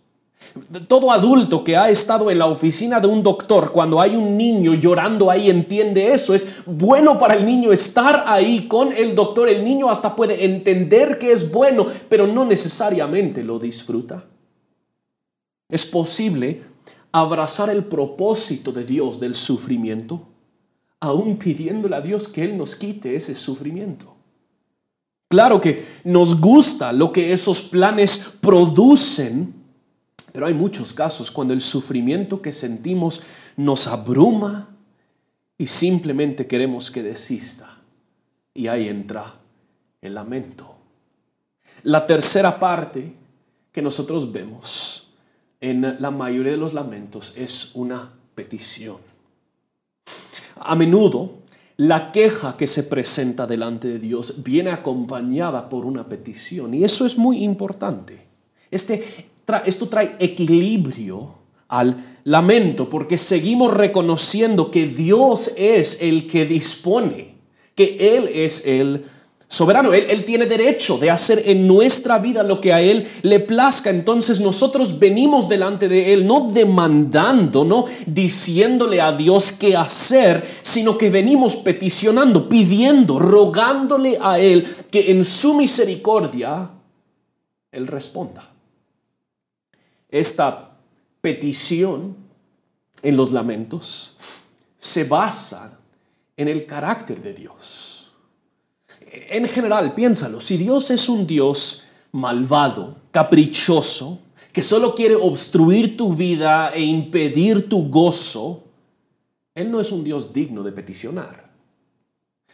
Todo 0.89 1.13
adulto 1.13 1.63
que 1.63 1.77
ha 1.77 1.89
estado 1.89 2.31
en 2.31 2.39
la 2.39 2.47
oficina 2.47 2.99
de 2.99 3.07
un 3.07 3.23
doctor 3.23 3.71
cuando 3.71 4.01
hay 4.01 4.17
un 4.17 4.37
niño 4.37 4.75
llorando 4.75 5.31
ahí 5.31 5.51
entiende 5.51 6.13
eso. 6.13 6.35
Es 6.35 6.47
bueno 6.67 7.19
para 7.19 7.35
el 7.35 7.45
niño 7.45 7.73
estar 7.73 8.25
ahí 8.27 8.67
con 8.67 8.93
el 8.93 9.15
doctor. 9.15 9.49
El 9.49 9.65
niño 9.65 9.89
hasta 9.89 10.17
puede 10.17 10.45
entender 10.45 11.19
que 11.19 11.33
es 11.33 11.53
bueno, 11.53 11.87
pero 12.09 12.27
no 12.27 12.45
necesariamente 12.45 13.45
lo 13.45 13.59
disfruta. 13.59 14.25
Es 15.69 15.87
posible 15.87 16.63
abrazar 17.21 17.71
el 17.71 17.85
propósito 17.85 18.73
de 18.73 18.85
Dios 18.85 19.21
del 19.21 19.35
sufrimiento, 19.35 20.29
aún 21.01 21.39
pidiéndole 21.39 21.97
a 21.97 22.01
Dios 22.01 22.29
que 22.29 22.45
Él 22.45 22.57
nos 22.57 22.77
quite 22.77 23.15
ese 23.15 23.35
sufrimiento. 23.35 24.15
Claro 25.29 25.61
que 25.61 25.85
nos 26.05 26.41
gusta 26.41 26.93
lo 26.93 27.13
que 27.13 27.33
esos 27.33 27.61
planes 27.63 28.33
producen, 28.41 29.55
pero 30.33 30.47
hay 30.47 30.55
muchos 30.55 30.93
casos 30.93 31.31
cuando 31.31 31.53
el 31.53 31.61
sufrimiento 31.61 32.41
que 32.41 32.53
sentimos 32.53 33.23
nos 33.57 33.87
abruma 33.87 34.75
y 35.59 35.67
simplemente 35.67 36.47
queremos 36.47 36.91
que 36.91 37.03
desista. 37.03 37.79
Y 38.55 38.69
ahí 38.69 38.89
entra 38.89 39.35
el 40.01 40.15
lamento. 40.15 40.75
La 41.83 42.07
tercera 42.07 42.59
parte 42.59 43.15
que 43.71 43.83
nosotros 43.83 44.33
vemos 44.33 45.08
en 45.61 45.97
la 46.01 46.11
mayoría 46.11 46.53
de 46.53 46.59
los 46.59 46.75
lamentos 46.75 47.35
es 47.37 47.73
una 47.75 48.13
petición. 48.35 48.99
A 50.61 50.75
menudo, 50.75 51.39
la 51.77 52.11
queja 52.13 52.57
que 52.57 52.67
se 52.67 52.85
presenta 52.85 53.47
delante 53.47 53.89
de 53.89 53.99
Dios 53.99 54.43
viene 54.43 54.71
acompañada 54.71 55.69
por 55.69 55.87
una 55.87 56.09
petición 56.09 56.75
y 56.75 56.85
eso 56.85 57.07
es 57.07 57.17
muy 57.17 57.43
importante. 57.45 58.19
Este, 58.71 59.29
esto 59.65 59.89
trae 59.89 60.17
equilibrio 60.19 61.35
al 61.69 62.19
lamento 62.25 62.89
porque 62.89 63.19
seguimos 63.19 63.75
reconociendo 63.75 64.71
que 64.71 64.87
Dios 64.87 65.55
es 65.57 66.03
el 66.03 66.27
que 66.27 66.47
dispone, 66.47 67.37
que 67.75 68.17
Él 68.17 68.29
es 68.33 68.67
el 68.67 69.05
soberano. 69.49 69.95
Él, 69.95 70.25
tiene 70.25 70.47
derecho 70.47 70.99
de 70.99 71.11
hacer 71.11 71.43
en 71.47 71.67
nuestra 71.67 72.19
vida 72.19 72.43
lo 72.43 72.61
que 72.61 72.73
a 72.73 72.81
Él 72.81 73.09
le 73.23 73.41
plazca. 73.41 73.91
Entonces 73.91 74.41
nosotros 74.41 74.99
venimos 74.99 75.49
delante 75.49 75.89
de 75.89 76.13
Él 76.13 76.27
no 76.27 76.51
demandando, 76.53 77.65
no 77.65 77.87
diciéndole 78.07 79.01
a 79.01 79.13
Dios 79.13 79.53
qué 79.53 79.75
hacer, 79.75 80.47
sino 80.63 80.99
que 80.99 81.11
venimos 81.11 81.57
peticionando, 81.57 82.49
pidiendo, 82.49 83.19
rogándole 83.19 84.19
a 84.21 84.39
Él 84.39 84.67
que 84.91 85.11
en 85.11 85.25
su 85.25 85.55
misericordia 85.55 86.71
Él 87.73 87.87
responda. 87.87 88.51
Esta 90.11 90.77
petición 91.21 92.17
en 93.03 93.17
los 93.17 93.33
lamentos 93.33 94.17
se 94.79 95.05
basa 95.05 95.79
en 96.37 96.49
el 96.49 96.67
carácter 96.67 97.21
de 97.21 97.35
Dios 97.35 97.88
en 99.31 99.47
general, 99.49 99.95
piénsalo, 99.95 100.41
si 100.41 100.57
Dios 100.57 100.91
es 100.91 101.09
un 101.09 101.27
Dios 101.27 101.85
malvado, 102.13 102.97
caprichoso, 103.11 104.21
que 104.53 104.63
solo 104.63 104.95
quiere 104.95 105.15
obstruir 105.15 105.97
tu 105.97 106.13
vida 106.13 106.71
e 106.75 106.83
impedir 106.83 107.69
tu 107.69 107.89
gozo, 107.89 108.65
Él 109.55 109.71
no 109.71 109.81
es 109.81 109.93
un 109.93 110.05
Dios 110.05 110.33
digno 110.33 110.63
de 110.63 110.73
peticionar. 110.73 111.48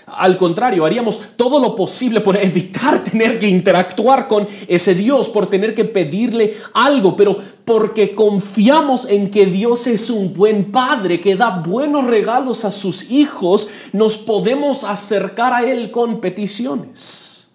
Al 0.07 0.37
contrario, 0.37 0.85
haríamos 0.85 1.21
todo 1.37 1.59
lo 1.59 1.75
posible 1.75 2.21
por 2.21 2.37
evitar 2.37 3.03
tener 3.11 3.39
que 3.39 3.49
interactuar 3.49 4.29
con 4.29 4.47
ese 4.69 4.95
Dios, 4.95 5.29
por 5.29 5.49
tener 5.49 5.75
que 5.75 5.85
pedirle 5.85 6.57
algo, 6.75 7.17
pero 7.17 7.37
porque 7.65 8.15
confiamos 8.15 9.09
en 9.09 9.31
que 9.31 9.47
Dios 9.47 9.87
es 9.87 10.11
un 10.11 10.35
buen 10.35 10.71
padre, 10.71 11.21
que 11.21 11.37
da 11.37 11.63
buenos 11.67 12.07
regalos 12.07 12.65
a 12.67 12.73
sus 12.73 13.11
hijos, 13.11 13.69
nos 13.93 14.19
podemos 14.19 14.85
acercar 14.85 15.55
a 15.55 15.65
Él 15.65 15.91
con 15.91 16.21
peticiones. 16.21 17.49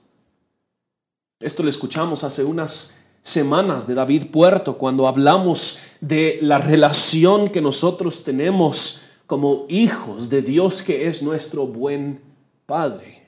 Esto 1.40 1.64
lo 1.64 1.70
escuchamos 1.70 2.24
hace 2.24 2.44
unas 2.44 2.96
semanas 3.22 3.86
de 3.88 3.94
David 3.94 4.28
Puerto 4.32 4.78
cuando 4.78 5.08
hablamos 5.08 5.80
de 6.02 6.40
la 6.42 6.58
relación 6.58 7.50
que 7.50 7.62
nosotros 7.62 8.24
tenemos 8.24 9.02
como 9.28 9.66
hijos 9.70 10.30
de 10.30 10.42
Dios 10.42 10.82
que 10.82 11.08
es 11.08 11.22
nuestro 11.22 11.68
buen 11.68 12.29
Padre. 12.70 13.26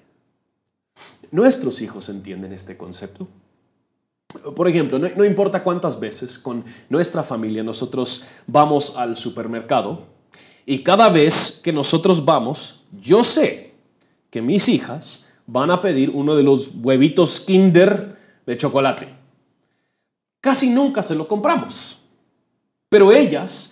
Nuestros 1.31 1.81
hijos 1.81 2.07
entienden 2.09 2.53
este 2.53 2.77
concepto. 2.77 3.27
Por 4.55 4.67
ejemplo, 4.67 4.99
no, 4.99 5.25
importa 5.25 5.63
cuántas 5.63 5.99
veces 5.99 6.37
con 6.37 6.63
nuestra 6.89 7.23
familia 7.23 7.63
nosotros 7.63 8.23
vamos 8.45 8.95
al 8.97 9.17
supermercado 9.17 10.05
y 10.63 10.83
cada 10.83 11.09
vez 11.09 11.59
que 11.63 11.73
nosotros 11.73 12.23
vamos, 12.23 12.83
yo 13.01 13.23
sé 13.23 13.73
que 14.29 14.43
mis 14.43 14.69
hijas 14.69 15.27
van 15.47 15.71
a 15.71 15.81
pedir 15.81 16.11
uno 16.11 16.35
de 16.35 16.43
los 16.43 16.69
huevitos 16.75 17.39
Kinder 17.39 18.19
de 18.45 18.57
chocolate. 18.57 19.07
Casi 20.39 20.69
nunca 20.69 21.01
se 21.01 21.15
lo 21.15 21.27
compramos. 21.27 22.01
Pero 22.89 23.11
ellas, 23.11 23.70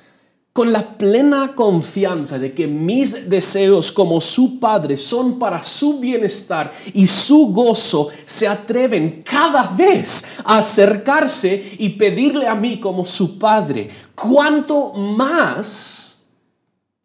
con 0.53 0.73
la 0.73 0.97
plena 0.97 1.53
confianza 1.55 2.39
de 2.39 2.53
que 2.53 2.67
mis 2.67 3.29
deseos 3.29 3.91
como 3.91 4.19
su 4.19 4.59
padre 4.59 4.97
son 4.97 5.39
para 5.39 5.63
su 5.63 5.99
bienestar 5.99 6.73
y 6.93 7.07
su 7.07 7.47
gozo, 7.53 8.09
se 8.25 8.47
atreven 8.47 9.21
cada 9.23 9.67
vez 9.67 10.39
a 10.43 10.57
acercarse 10.57 11.77
y 11.77 11.89
pedirle 11.89 12.47
a 12.47 12.55
mí 12.55 12.79
como 12.79 13.05
su 13.05 13.37
padre. 13.37 13.89
¿Cuánto 14.15 14.93
más 14.93 16.25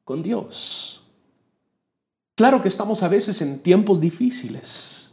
con 0.04 0.22
Dios? 0.22 1.02
Claro 2.34 2.60
que 2.60 2.68
estamos 2.68 3.02
a 3.02 3.08
veces 3.08 3.40
en 3.42 3.60
tiempos 3.60 4.00
difíciles 4.00 5.03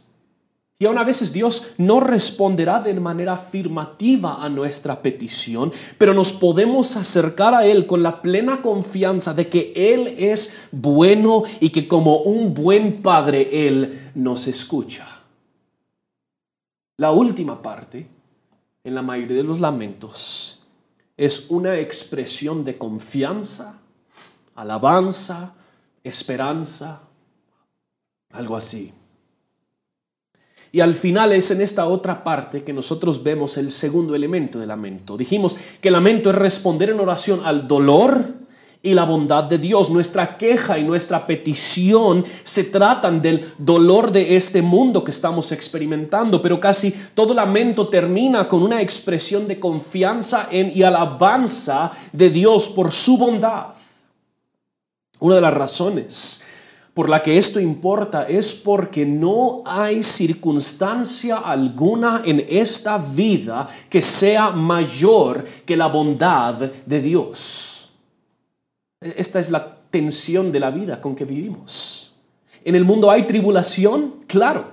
y 0.82 0.86
aún 0.86 0.98
a 0.98 1.04
veces 1.04 1.32
Dios 1.32 1.74
no 1.78 2.00
responderá 2.00 2.80
de 2.80 2.92
manera 2.94 3.34
afirmativa 3.34 4.42
a 4.42 4.48
nuestra 4.48 5.00
petición, 5.00 5.72
pero 5.96 6.12
nos 6.12 6.32
podemos 6.32 6.96
acercar 6.96 7.54
a 7.54 7.64
Él 7.64 7.86
con 7.86 8.02
la 8.02 8.20
plena 8.20 8.62
confianza 8.62 9.32
de 9.32 9.48
que 9.48 9.72
Él 9.76 10.08
es 10.18 10.66
bueno 10.72 11.44
y 11.60 11.70
que 11.70 11.86
como 11.86 12.22
un 12.22 12.52
buen 12.52 13.00
Padre 13.00 13.68
Él 13.68 14.10
nos 14.16 14.48
escucha. 14.48 15.06
La 16.96 17.12
última 17.12 17.62
parte, 17.62 18.08
en 18.82 18.96
la 18.96 19.02
mayoría 19.02 19.36
de 19.36 19.44
los 19.44 19.60
lamentos, 19.60 20.64
es 21.16 21.46
una 21.50 21.78
expresión 21.78 22.64
de 22.64 22.76
confianza, 22.76 23.82
alabanza, 24.56 25.54
esperanza, 26.02 27.02
algo 28.32 28.56
así. 28.56 28.92
Y 30.74 30.80
al 30.80 30.94
final 30.94 31.32
es 31.32 31.50
en 31.50 31.60
esta 31.60 31.86
otra 31.86 32.24
parte 32.24 32.64
que 32.64 32.72
nosotros 32.72 33.22
vemos 33.22 33.58
el 33.58 33.70
segundo 33.70 34.14
elemento 34.14 34.58
del 34.58 34.68
lamento. 34.68 35.18
Dijimos 35.18 35.54
que 35.82 35.88
el 35.88 35.92
lamento 35.92 36.30
es 36.30 36.36
responder 36.36 36.88
en 36.88 36.98
oración 36.98 37.42
al 37.44 37.68
dolor 37.68 38.42
y 38.82 38.94
la 38.94 39.04
bondad 39.04 39.44
de 39.44 39.58
Dios. 39.58 39.90
Nuestra 39.90 40.38
queja 40.38 40.78
y 40.78 40.84
nuestra 40.84 41.26
petición 41.26 42.24
se 42.42 42.64
tratan 42.64 43.20
del 43.20 43.52
dolor 43.58 44.12
de 44.12 44.34
este 44.34 44.62
mundo 44.62 45.04
que 45.04 45.10
estamos 45.10 45.52
experimentando, 45.52 46.40
pero 46.40 46.58
casi 46.58 46.90
todo 47.14 47.34
lamento 47.34 47.88
termina 47.88 48.48
con 48.48 48.62
una 48.62 48.80
expresión 48.80 49.46
de 49.46 49.60
confianza 49.60 50.48
en 50.50 50.72
y 50.74 50.82
alabanza 50.82 51.92
de 52.12 52.30
Dios 52.30 52.70
por 52.70 52.92
su 52.92 53.18
bondad. 53.18 53.74
Una 55.20 55.34
de 55.34 55.40
las 55.42 55.54
razones 55.54 56.46
por 56.94 57.08
la 57.08 57.22
que 57.22 57.38
esto 57.38 57.58
importa 57.58 58.24
es 58.24 58.52
porque 58.52 59.06
no 59.06 59.62
hay 59.64 60.02
circunstancia 60.02 61.38
alguna 61.38 62.22
en 62.24 62.44
esta 62.48 62.98
vida 62.98 63.68
que 63.88 64.02
sea 64.02 64.50
mayor 64.50 65.44
que 65.64 65.76
la 65.76 65.86
bondad 65.86 66.54
de 66.54 67.00
Dios. 67.00 67.90
Esta 69.00 69.40
es 69.40 69.50
la 69.50 69.78
tensión 69.90 70.52
de 70.52 70.60
la 70.60 70.70
vida 70.70 71.00
con 71.00 71.16
que 71.16 71.24
vivimos. 71.24 72.14
En 72.64 72.74
el 72.74 72.84
mundo 72.84 73.10
hay 73.10 73.26
tribulación, 73.26 74.16
claro. 74.26 74.72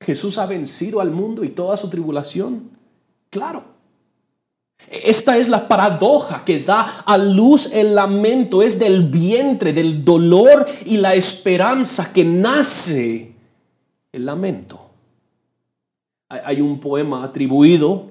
Jesús 0.00 0.38
ha 0.38 0.46
vencido 0.46 1.00
al 1.00 1.10
mundo 1.10 1.42
y 1.42 1.50
toda 1.50 1.76
su 1.76 1.90
tribulación, 1.90 2.70
claro. 3.30 3.75
Esta 4.88 5.36
es 5.36 5.48
la 5.48 5.66
paradoja 5.66 6.44
que 6.44 6.60
da 6.60 7.02
a 7.04 7.18
luz 7.18 7.72
el 7.72 7.94
lamento, 7.94 8.62
es 8.62 8.78
del 8.78 9.08
vientre, 9.08 9.72
del 9.72 10.04
dolor 10.04 10.66
y 10.84 10.98
la 10.98 11.14
esperanza 11.14 12.12
que 12.12 12.24
nace 12.24 13.34
el 14.12 14.26
lamento. 14.26 14.80
Hay 16.28 16.60
un 16.60 16.78
poema 16.78 17.24
atribuido 17.24 18.06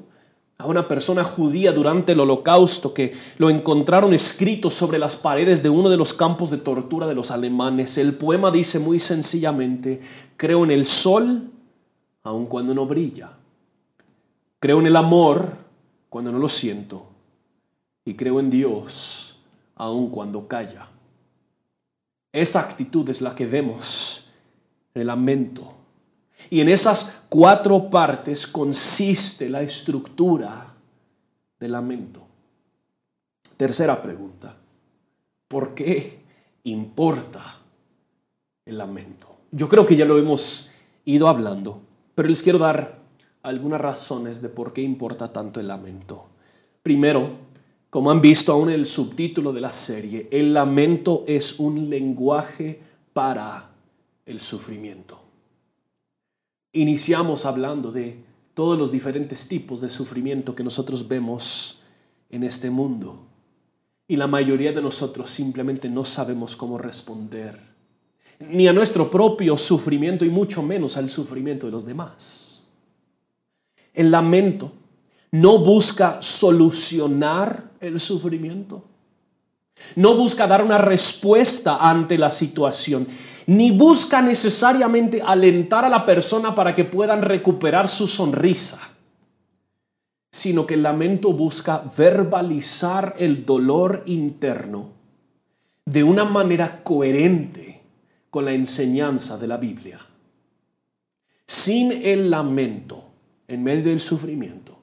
a 0.58 0.68
una 0.68 0.88
persona 0.88 1.24
judía 1.24 1.72
durante 1.72 2.14
el 2.14 2.20
holocausto 2.20 2.94
que 2.94 3.14
lo 3.38 3.50
encontraron 3.50 4.14
escrito 4.14 4.70
sobre 4.70 4.98
las 4.98 5.16
paredes 5.16 5.64
de 5.64 5.70
uno 5.70 5.90
de 5.90 5.98
los 5.98 6.14
campos 6.14 6.50
de 6.50 6.58
tortura 6.58 7.08
de 7.08 7.16
los 7.16 7.32
alemanes. 7.32 7.98
El 7.98 8.14
poema 8.16 8.52
dice 8.52 8.80
muy 8.80 9.00
sencillamente, 9.00 10.02
creo 10.38 10.64
en 10.64 10.72
el 10.72 10.86
sol 10.86 11.52
aun 12.24 12.48
cuando 12.48 12.74
no 12.74 12.86
brilla. 12.86 13.32
Creo 14.60 14.80
en 14.80 14.88
el 14.88 14.96
amor 14.96 15.65
cuando 16.16 16.32
no 16.32 16.40
lo 16.40 16.48
siento 16.48 17.08
y 18.06 18.14
creo 18.14 18.40
en 18.40 18.50
Dios 18.50 19.38
aun 19.76 20.10
cuando 20.10 20.48
calla. 20.48 20.88
Esa 22.32 22.62
actitud 22.62 23.10
es 23.10 23.22
la 23.22 23.36
que 23.36 23.46
vemos 23.46 24.30
en 24.94 25.02
el 25.02 25.08
lamento. 25.08 25.74
Y 26.50 26.62
en 26.62 26.70
esas 26.70 27.26
cuatro 27.28 27.90
partes 27.90 28.48
consiste 28.48 29.50
la 29.50 29.62
estructura 29.62 30.74
del 31.60 31.74
lamento. 31.74 32.26
Tercera 33.58 34.02
pregunta. 34.02 34.56
¿Por 35.50 35.76
qué 35.76 36.20
importa 36.64 37.60
el 38.64 38.78
lamento? 38.78 39.36
Yo 39.52 39.68
creo 39.68 39.86
que 39.86 39.98
ya 39.98 40.06
lo 40.06 40.18
hemos 40.18 40.72
ido 41.04 41.28
hablando, 41.28 41.82
pero 42.16 42.30
les 42.30 42.42
quiero 42.42 42.60
dar 42.60 43.05
algunas 43.46 43.80
razones 43.80 44.42
de 44.42 44.50
por 44.50 44.74
qué 44.74 44.82
importa 44.82 45.32
tanto 45.32 45.60
el 45.60 45.68
lamento. 45.68 46.26
Primero, 46.82 47.38
como 47.92 48.10
han 48.10 48.20
visto 48.20 48.52
aún 48.52 48.70
en 48.70 48.76
el 48.76 48.88
subtítulo 48.88 49.54
de 49.54 49.62
la 49.62 49.72
serie, 49.72 50.28
el 50.32 50.54
lamento 50.54 51.24
es 51.28 51.60
un 51.60 51.90
lenguaje 51.90 52.82
para 53.14 53.70
el 54.26 54.40
sufrimiento. 54.40 55.22
Iniciamos 56.74 57.46
hablando 57.46 57.92
de 57.92 58.20
todos 58.56 58.78
los 58.80 58.92
diferentes 58.92 59.48
tipos 59.48 59.82
de 59.82 59.90
sufrimiento 59.90 60.56
que 60.56 60.64
nosotros 60.64 61.08
vemos 61.08 61.82
en 62.32 62.44
este 62.44 62.72
mundo. 62.72 63.28
Y 64.08 64.16
la 64.16 64.28
mayoría 64.28 64.72
de 64.74 64.82
nosotros 64.82 65.30
simplemente 65.30 65.88
no 65.88 66.04
sabemos 66.04 66.56
cómo 66.56 66.78
responder, 66.78 67.60
ni 68.40 68.68
a 68.68 68.74
nuestro 68.74 69.10
propio 69.10 69.56
sufrimiento 69.56 70.26
y 70.26 70.30
mucho 70.30 70.64
menos 70.64 70.98
al 70.98 71.10
sufrimiento 71.10 71.68
de 71.68 71.72
los 71.72 71.86
demás. 71.86 72.65
El 73.96 74.12
lamento 74.12 74.72
no 75.32 75.60
busca 75.60 76.22
solucionar 76.22 77.72
el 77.80 78.00
sufrimiento. 78.00 78.84
No 79.96 80.16
busca 80.16 80.48
dar 80.48 80.64
una 80.64 80.78
respuesta 80.78 81.78
ante 81.78 82.18
la 82.18 82.32
situación, 82.32 83.08
ni 83.48 83.72
busca 83.72 84.22
necesariamente 84.22 85.22
alentar 85.22 85.86
a 85.86 85.90
la 85.90 86.06
persona 86.06 86.56
para 86.56 86.74
que 86.74 86.86
puedan 86.86 87.22
recuperar 87.22 87.88
su 87.88 88.08
sonrisa, 88.08 88.80
sino 90.32 90.66
que 90.66 90.76
el 90.76 90.84
lamento 90.84 91.34
busca 91.34 91.84
verbalizar 91.98 93.16
el 93.18 93.46
dolor 93.46 94.04
interno 94.06 94.90
de 95.86 96.04
una 96.04 96.24
manera 96.24 96.84
coherente 96.84 97.82
con 98.30 98.46
la 98.46 98.54
enseñanza 98.54 99.38
de 99.38 99.48
la 99.48 99.58
Biblia. 99.58 100.00
Sin 101.48 101.92
el 101.92 102.32
lamento, 102.32 103.05
en 103.48 103.64
medio 103.64 103.86
del 103.86 104.00
sufrimiento, 104.00 104.78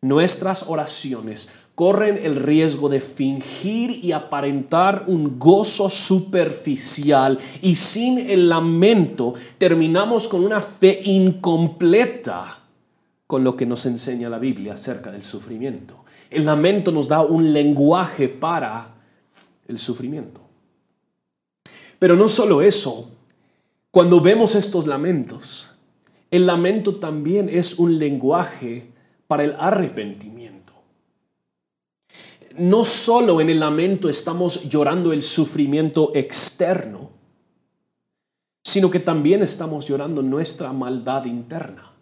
nuestras 0.00 0.64
oraciones 0.68 1.48
corren 1.74 2.18
el 2.18 2.36
riesgo 2.36 2.88
de 2.88 3.00
fingir 3.00 4.04
y 4.04 4.12
aparentar 4.12 5.04
un 5.06 5.38
gozo 5.38 5.88
superficial 5.88 7.38
y 7.60 7.76
sin 7.76 8.18
el 8.18 8.48
lamento 8.48 9.34
terminamos 9.58 10.28
con 10.28 10.44
una 10.44 10.60
fe 10.60 11.00
incompleta 11.04 12.62
con 13.26 13.44
lo 13.44 13.56
que 13.56 13.64
nos 13.64 13.86
enseña 13.86 14.28
la 14.28 14.38
Biblia 14.38 14.74
acerca 14.74 15.10
del 15.10 15.22
sufrimiento. 15.22 16.04
El 16.30 16.44
lamento 16.44 16.92
nos 16.92 17.08
da 17.08 17.22
un 17.22 17.52
lenguaje 17.52 18.28
para 18.28 18.94
el 19.68 19.78
sufrimiento. 19.78 20.40
Pero 21.98 22.16
no 22.16 22.28
solo 22.28 22.60
eso, 22.60 23.10
cuando 23.90 24.20
vemos 24.20 24.54
estos 24.54 24.86
lamentos, 24.86 25.71
el 26.32 26.46
lamento 26.46 26.96
también 26.96 27.50
es 27.50 27.78
un 27.78 27.98
lenguaje 27.98 28.90
para 29.28 29.44
el 29.44 29.54
arrepentimiento. 29.58 30.72
No 32.56 32.84
solo 32.84 33.40
en 33.42 33.50
el 33.50 33.60
lamento 33.60 34.08
estamos 34.08 34.68
llorando 34.68 35.12
el 35.12 35.22
sufrimiento 35.22 36.10
externo, 36.14 37.10
sino 38.64 38.90
que 38.90 38.98
también 38.98 39.42
estamos 39.42 39.86
llorando 39.86 40.22
nuestra 40.22 40.72
maldad 40.72 41.26
interna. 41.26 41.92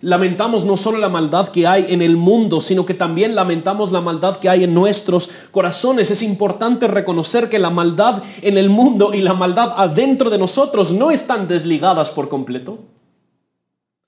Lamentamos 0.00 0.64
no 0.64 0.78
solo 0.78 0.96
la 0.96 1.10
maldad 1.10 1.48
que 1.48 1.66
hay 1.66 1.86
en 1.92 2.00
el 2.00 2.16
mundo, 2.16 2.62
sino 2.62 2.86
que 2.86 2.94
también 2.94 3.34
lamentamos 3.34 3.92
la 3.92 4.00
maldad 4.00 4.36
que 4.36 4.48
hay 4.48 4.64
en 4.64 4.72
nuestros 4.72 5.28
corazones. 5.50 6.10
Es 6.10 6.22
importante 6.22 6.88
reconocer 6.88 7.50
que 7.50 7.58
la 7.58 7.70
maldad 7.70 8.22
en 8.40 8.56
el 8.56 8.70
mundo 8.70 9.12
y 9.12 9.20
la 9.20 9.34
maldad 9.34 9.74
adentro 9.76 10.30
de 10.30 10.38
nosotros 10.38 10.92
no 10.92 11.10
están 11.10 11.46
desligadas 11.46 12.10
por 12.10 12.30
completo. 12.30 12.78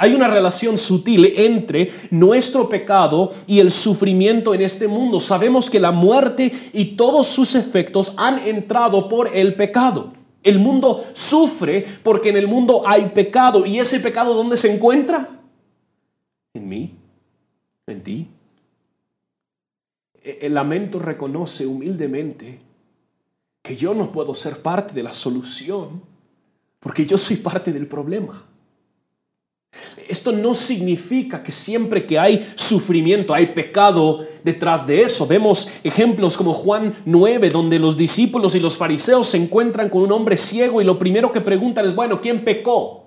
Hay 0.03 0.15
una 0.15 0.29
relación 0.29 0.79
sutil 0.79 1.27
entre 1.37 1.93
nuestro 2.11 2.71
pecado 2.71 3.33
y 3.47 3.61
el 3.61 3.71
sufrimiento 3.71 4.55
en 4.55 4.63
este 4.63 4.89
mundo. 4.89 5.21
Sabemos 5.21 5.69
que 5.69 5.79
la 5.79 5.93
muerte 5.93 6.51
y 6.73 6.97
todos 6.97 7.27
sus 7.27 7.55
efectos 7.55 8.15
han 8.17 8.39
entrado 8.39 9.11
por 9.11 9.29
el 9.37 9.57
pecado. 9.57 10.15
El 10.43 10.59
mundo 10.59 11.05
sufre 11.13 11.85
porque 12.03 12.31
en 12.31 12.39
el 12.39 12.49
mundo 12.49 12.83
hay 12.87 13.11
pecado. 13.11 13.67
¿Y 13.67 13.79
ese 13.79 14.01
pecado 14.01 14.33
dónde 14.33 14.57
se 14.57 14.75
encuentra? 14.75 15.29
En 16.55 16.67
mí, 16.67 16.95
en 17.87 18.03
ti. 18.03 18.27
E-, 20.23 20.39
el 20.41 20.55
lamento 20.55 20.99
reconoce 20.99 21.67
humildemente 21.67 22.63
que 23.61 23.77
yo 23.77 23.93
no 23.93 24.11
puedo 24.11 24.35
ser 24.35 24.63
parte 24.63 24.95
de 24.95 25.03
la 25.03 25.13
solución 25.13 26.03
porque 26.79 27.05
yo 27.05 27.19
soy 27.19 27.37
parte 27.37 27.71
del 27.71 27.87
problema. 27.87 28.47
Esto 30.09 30.33
no 30.33 30.55
significa 30.55 31.43
que 31.43 31.53
siempre 31.53 32.05
que 32.05 32.19
hay 32.19 32.45
sufrimiento, 32.57 33.33
hay 33.33 33.47
pecado 33.47 34.27
detrás 34.43 34.85
de 34.87 35.03
eso. 35.03 35.27
Vemos 35.27 35.69
ejemplos 35.85 36.37
como 36.37 36.53
Juan 36.53 36.95
9, 37.05 37.51
donde 37.51 37.79
los 37.79 37.97
discípulos 37.97 38.57
y 38.57 38.61
los 38.61 38.77
fariseos 38.77 39.29
se 39.29 39.37
encuentran 39.37 39.89
con 39.89 40.03
un 40.03 40.11
hombre 40.11 40.37
ciego 40.37 40.81
y 40.81 40.85
lo 40.85 40.99
primero 40.99 41.31
que 41.31 41.41
preguntan 41.41 41.87
es, 41.87 41.95
bueno, 41.95 42.21
¿quién 42.21 42.45
pecó? 42.45 43.01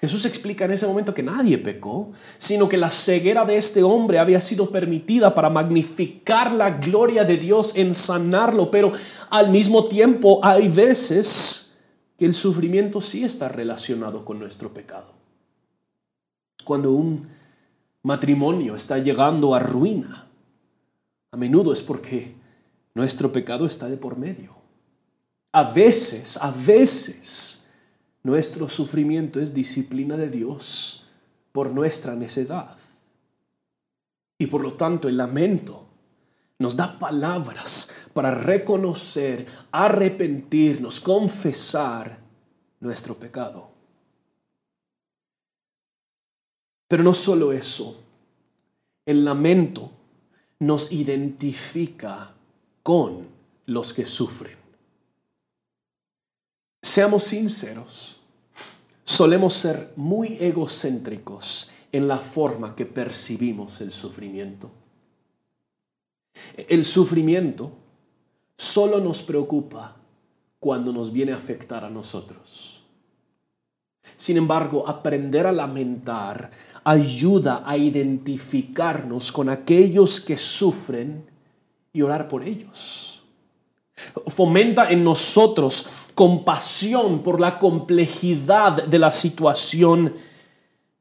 Jesús 0.00 0.24
explica 0.24 0.64
en 0.64 0.72
ese 0.72 0.86
momento 0.86 1.14
que 1.14 1.22
nadie 1.22 1.56
pecó, 1.56 2.10
sino 2.36 2.68
que 2.68 2.76
la 2.76 2.90
ceguera 2.90 3.44
de 3.44 3.56
este 3.56 3.82
hombre 3.82 4.18
había 4.18 4.40
sido 4.40 4.70
permitida 4.70 5.34
para 5.34 5.50
magnificar 5.50 6.52
la 6.52 6.70
gloria 6.70 7.24
de 7.24 7.36
Dios 7.36 7.72
en 7.76 7.94
sanarlo, 7.94 8.70
pero 8.70 8.92
al 9.30 9.50
mismo 9.50 9.84
tiempo 9.84 10.40
hay 10.42 10.68
veces 10.68 11.63
que 12.16 12.26
el 12.26 12.34
sufrimiento 12.34 13.00
sí 13.00 13.24
está 13.24 13.48
relacionado 13.48 14.24
con 14.24 14.38
nuestro 14.38 14.72
pecado. 14.72 15.12
Cuando 16.64 16.92
un 16.92 17.28
matrimonio 18.02 18.74
está 18.74 18.98
llegando 18.98 19.54
a 19.54 19.58
ruina, 19.58 20.28
a 21.30 21.36
menudo 21.36 21.72
es 21.72 21.82
porque 21.82 22.34
nuestro 22.94 23.32
pecado 23.32 23.66
está 23.66 23.88
de 23.88 23.96
por 23.96 24.16
medio. 24.16 24.56
A 25.52 25.64
veces, 25.64 26.36
a 26.36 26.50
veces, 26.50 27.68
nuestro 28.22 28.68
sufrimiento 28.68 29.40
es 29.40 29.54
disciplina 29.54 30.16
de 30.16 30.30
Dios 30.30 31.08
por 31.52 31.70
nuestra 31.70 32.14
necedad. 32.16 32.76
Y 34.38 34.46
por 34.46 34.62
lo 34.62 34.74
tanto 34.74 35.08
el 35.08 35.16
lamento 35.16 35.83
nos 36.58 36.76
da 36.76 36.98
palabras 36.98 37.90
para 38.12 38.30
reconocer, 38.30 39.46
arrepentirnos, 39.72 41.00
confesar 41.00 42.18
nuestro 42.80 43.16
pecado. 43.16 43.70
Pero 46.86 47.02
no 47.02 47.14
solo 47.14 47.52
eso, 47.52 48.02
el 49.06 49.24
lamento 49.24 49.90
nos 50.60 50.92
identifica 50.92 52.34
con 52.82 53.28
los 53.66 53.92
que 53.92 54.06
sufren. 54.06 54.56
Seamos 56.82 57.24
sinceros, 57.24 58.20
solemos 59.04 59.54
ser 59.54 59.92
muy 59.96 60.36
egocéntricos 60.38 61.70
en 61.90 62.06
la 62.06 62.18
forma 62.18 62.76
que 62.76 62.86
percibimos 62.86 63.80
el 63.80 63.90
sufrimiento. 63.90 64.70
El 66.68 66.84
sufrimiento 66.84 67.72
solo 68.56 69.00
nos 69.00 69.22
preocupa 69.22 69.96
cuando 70.58 70.92
nos 70.92 71.12
viene 71.12 71.32
a 71.32 71.36
afectar 71.36 71.84
a 71.84 71.90
nosotros. 71.90 72.82
Sin 74.16 74.36
embargo, 74.36 74.88
aprender 74.88 75.46
a 75.46 75.52
lamentar 75.52 76.50
ayuda 76.84 77.62
a 77.66 77.76
identificarnos 77.76 79.32
con 79.32 79.48
aquellos 79.48 80.20
que 80.20 80.36
sufren 80.36 81.24
y 81.92 82.02
orar 82.02 82.28
por 82.28 82.42
ellos. 82.42 83.22
Fomenta 84.26 84.90
en 84.90 85.02
nosotros 85.02 85.86
compasión 86.14 87.22
por 87.22 87.40
la 87.40 87.58
complejidad 87.58 88.84
de 88.84 88.98
la 88.98 89.12
situación 89.12 90.14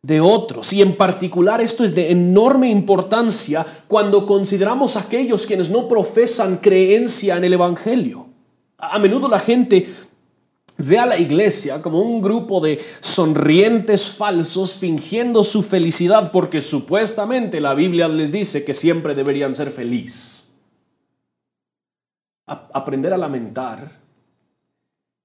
de 0.03 0.21
otros. 0.21 0.71
Y 0.73 0.83
en 0.83 0.95
particular 0.95 1.61
esto 1.61 1.83
es 1.83 1.95
de 1.95 2.11
enorme 2.11 2.69
importancia 2.69 3.65
cuando 3.87 4.27
consideramos 4.27 4.95
a 4.95 5.01
aquellos 5.01 5.47
quienes 5.47 5.71
no 5.71 5.87
profesan 5.87 6.57
creencia 6.57 7.37
en 7.37 7.45
el 7.45 7.53
Evangelio. 7.53 8.27
A 8.77 8.99
menudo 8.99 9.27
la 9.27 9.39
gente 9.39 9.87
ve 10.77 10.99
a 10.99 11.07
la 11.07 11.17
iglesia 11.17 11.81
como 11.81 12.01
un 12.01 12.21
grupo 12.21 12.61
de 12.61 12.79
sonrientes 12.99 14.11
falsos 14.11 14.75
fingiendo 14.75 15.43
su 15.43 15.63
felicidad 15.63 16.31
porque 16.31 16.61
supuestamente 16.61 17.59
la 17.59 17.73
Biblia 17.73 18.07
les 18.07 18.31
dice 18.31 18.63
que 18.63 18.75
siempre 18.75 19.15
deberían 19.15 19.55
ser 19.55 19.71
felices 19.71 20.43
aprender 22.45 23.13
a 23.13 23.17
lamentar 23.17 24.01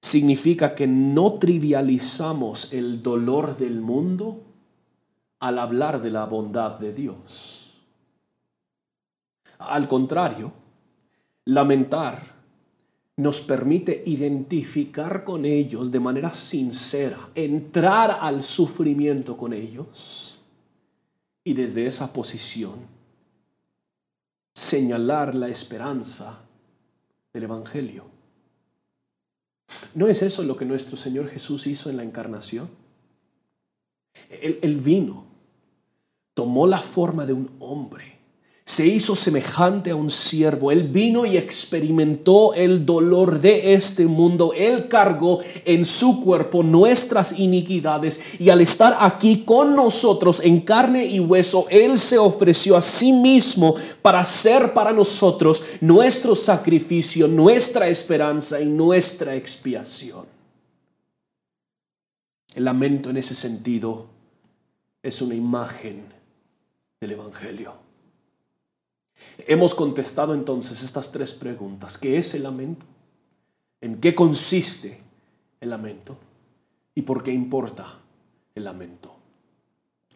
significa 0.01 0.75
que 0.75 0.87
no 0.87 1.33
trivializamos 1.33 2.73
el 2.73 3.03
dolor 3.03 3.57
del 3.57 3.81
mundo 3.81 4.48
al 5.39 5.59
hablar 5.59 6.01
de 6.01 6.11
la 6.11 6.25
bondad 6.25 6.79
de 6.79 6.93
Dios. 6.93 7.77
Al 9.57 9.87
contrario, 9.87 10.53
lamentar 11.45 12.39
nos 13.17 13.41
permite 13.41 14.01
identificar 14.05 15.25
con 15.25 15.43
ellos 15.43 15.91
de 15.91 15.99
manera 15.99 16.31
sincera, 16.31 17.17
entrar 17.35 18.19
al 18.21 18.41
sufrimiento 18.41 19.35
con 19.35 19.51
ellos 19.51 20.39
y 21.43 21.53
desde 21.53 21.85
esa 21.85 22.13
posición 22.13 22.99
señalar 24.53 25.35
la 25.35 25.47
esperanza 25.47 26.43
del 27.33 27.43
Evangelio. 27.43 28.05
¿No 29.95 30.07
es 30.07 30.21
eso 30.21 30.43
lo 30.43 30.57
que 30.57 30.65
nuestro 30.65 30.97
Señor 30.97 31.27
Jesús 31.27 31.67
hizo 31.67 31.89
en 31.89 31.97
la 31.97 32.03
encarnación? 32.03 32.69
Él, 34.29 34.77
vino, 34.77 35.25
tomó 36.39 36.65
la 36.65 36.77
forma 36.77 37.25
de 37.25 37.33
un 37.33 37.49
hombre 37.59 38.19
se 38.69 38.85
hizo 38.85 39.15
semejante 39.15 39.89
a 39.89 39.95
un 39.95 40.11
siervo. 40.11 40.71
Él 40.71 40.83
vino 40.83 41.25
y 41.25 41.37
experimentó 41.37 42.53
el 42.53 42.85
dolor 42.85 43.41
de 43.41 43.73
este 43.73 44.05
mundo. 44.05 44.53
Él 44.55 44.87
cargó 44.87 45.39
en 45.65 45.83
su 45.83 46.23
cuerpo 46.23 46.61
nuestras 46.61 47.39
iniquidades 47.39 48.21
y 48.37 48.51
al 48.51 48.61
estar 48.61 48.95
aquí 48.99 49.43
con 49.43 49.75
nosotros 49.75 50.39
en 50.41 50.61
carne 50.61 51.03
y 51.03 51.19
hueso, 51.19 51.65
Él 51.71 51.97
se 51.97 52.19
ofreció 52.19 52.77
a 52.77 52.83
sí 52.83 53.11
mismo 53.11 53.73
para 54.03 54.23
ser 54.23 54.71
para 54.71 54.93
nosotros 54.93 55.63
nuestro 55.81 56.35
sacrificio, 56.35 57.27
nuestra 57.27 57.87
esperanza 57.87 58.61
y 58.61 58.67
nuestra 58.67 59.33
expiación. 59.35 60.27
El 62.53 62.65
lamento 62.65 63.09
en 63.09 63.17
ese 63.17 63.33
sentido 63.33 64.05
es 65.01 65.23
una 65.23 65.33
imagen 65.33 66.18
del 66.99 67.11
Evangelio. 67.13 67.75
Hemos 69.47 69.73
contestado 69.73 70.33
entonces 70.33 70.83
estas 70.83 71.13
tres 71.13 71.33
preguntas. 71.33 71.97
¿Qué 71.97 72.17
es 72.17 72.33
el 72.33 72.43
lamento? 72.43 72.85
¿En 73.79 74.01
qué 74.01 74.13
consiste 74.13 75.01
el 75.61 75.69
lamento? 75.69 76.17
¿Y 76.95 77.03
por 77.03 77.23
qué 77.23 77.31
importa 77.31 77.99
el 78.53 78.65
lamento? 78.65 79.15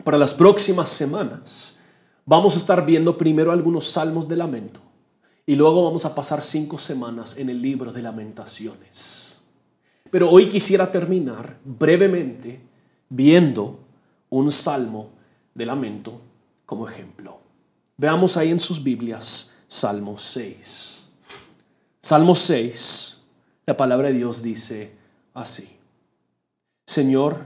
Para 0.03 0.17
las 0.17 0.33
próximas 0.33 0.89
semanas 0.89 1.79
vamos 2.25 2.55
a 2.55 2.57
estar 2.57 2.85
viendo 2.85 3.17
primero 3.17 3.53
algunos 3.53 3.87
salmos 3.87 4.27
de 4.27 4.35
lamento 4.35 4.81
y 5.45 5.55
luego 5.55 5.85
vamos 5.85 6.03
a 6.03 6.13
pasar 6.13 6.43
cinco 6.43 6.77
semanas 6.77 7.37
en 7.37 7.49
el 7.49 7.61
libro 7.61 7.93
de 7.93 8.01
lamentaciones. 8.01 9.41
Pero 10.11 10.29
hoy 10.29 10.49
quisiera 10.49 10.91
terminar 10.91 11.59
brevemente 11.63 12.59
viendo 13.07 13.79
un 14.29 14.51
salmo 14.51 15.11
de 15.55 15.65
lamento 15.65 16.19
como 16.65 16.87
ejemplo. 16.87 17.39
Veamos 17.97 18.37
ahí 18.37 18.51
en 18.51 18.59
sus 18.59 18.83
Biblias 18.83 19.53
Salmo 19.67 20.17
6. 20.17 21.07
Salmo 22.01 22.35
6, 22.35 23.21
la 23.65 23.77
palabra 23.77 24.09
de 24.09 24.15
Dios 24.15 24.43
dice 24.43 24.93
así. 25.33 25.77
Señor, 26.85 27.45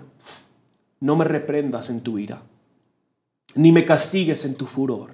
no 1.00 1.16
me 1.16 1.26
reprendas 1.26 1.90
en 1.90 2.02
tu 2.02 2.18
ira, 2.18 2.42
ni 3.56 3.72
me 3.72 3.86
castigues 3.86 4.46
en 4.46 4.56
tu 4.56 4.66
furor. 4.66 5.12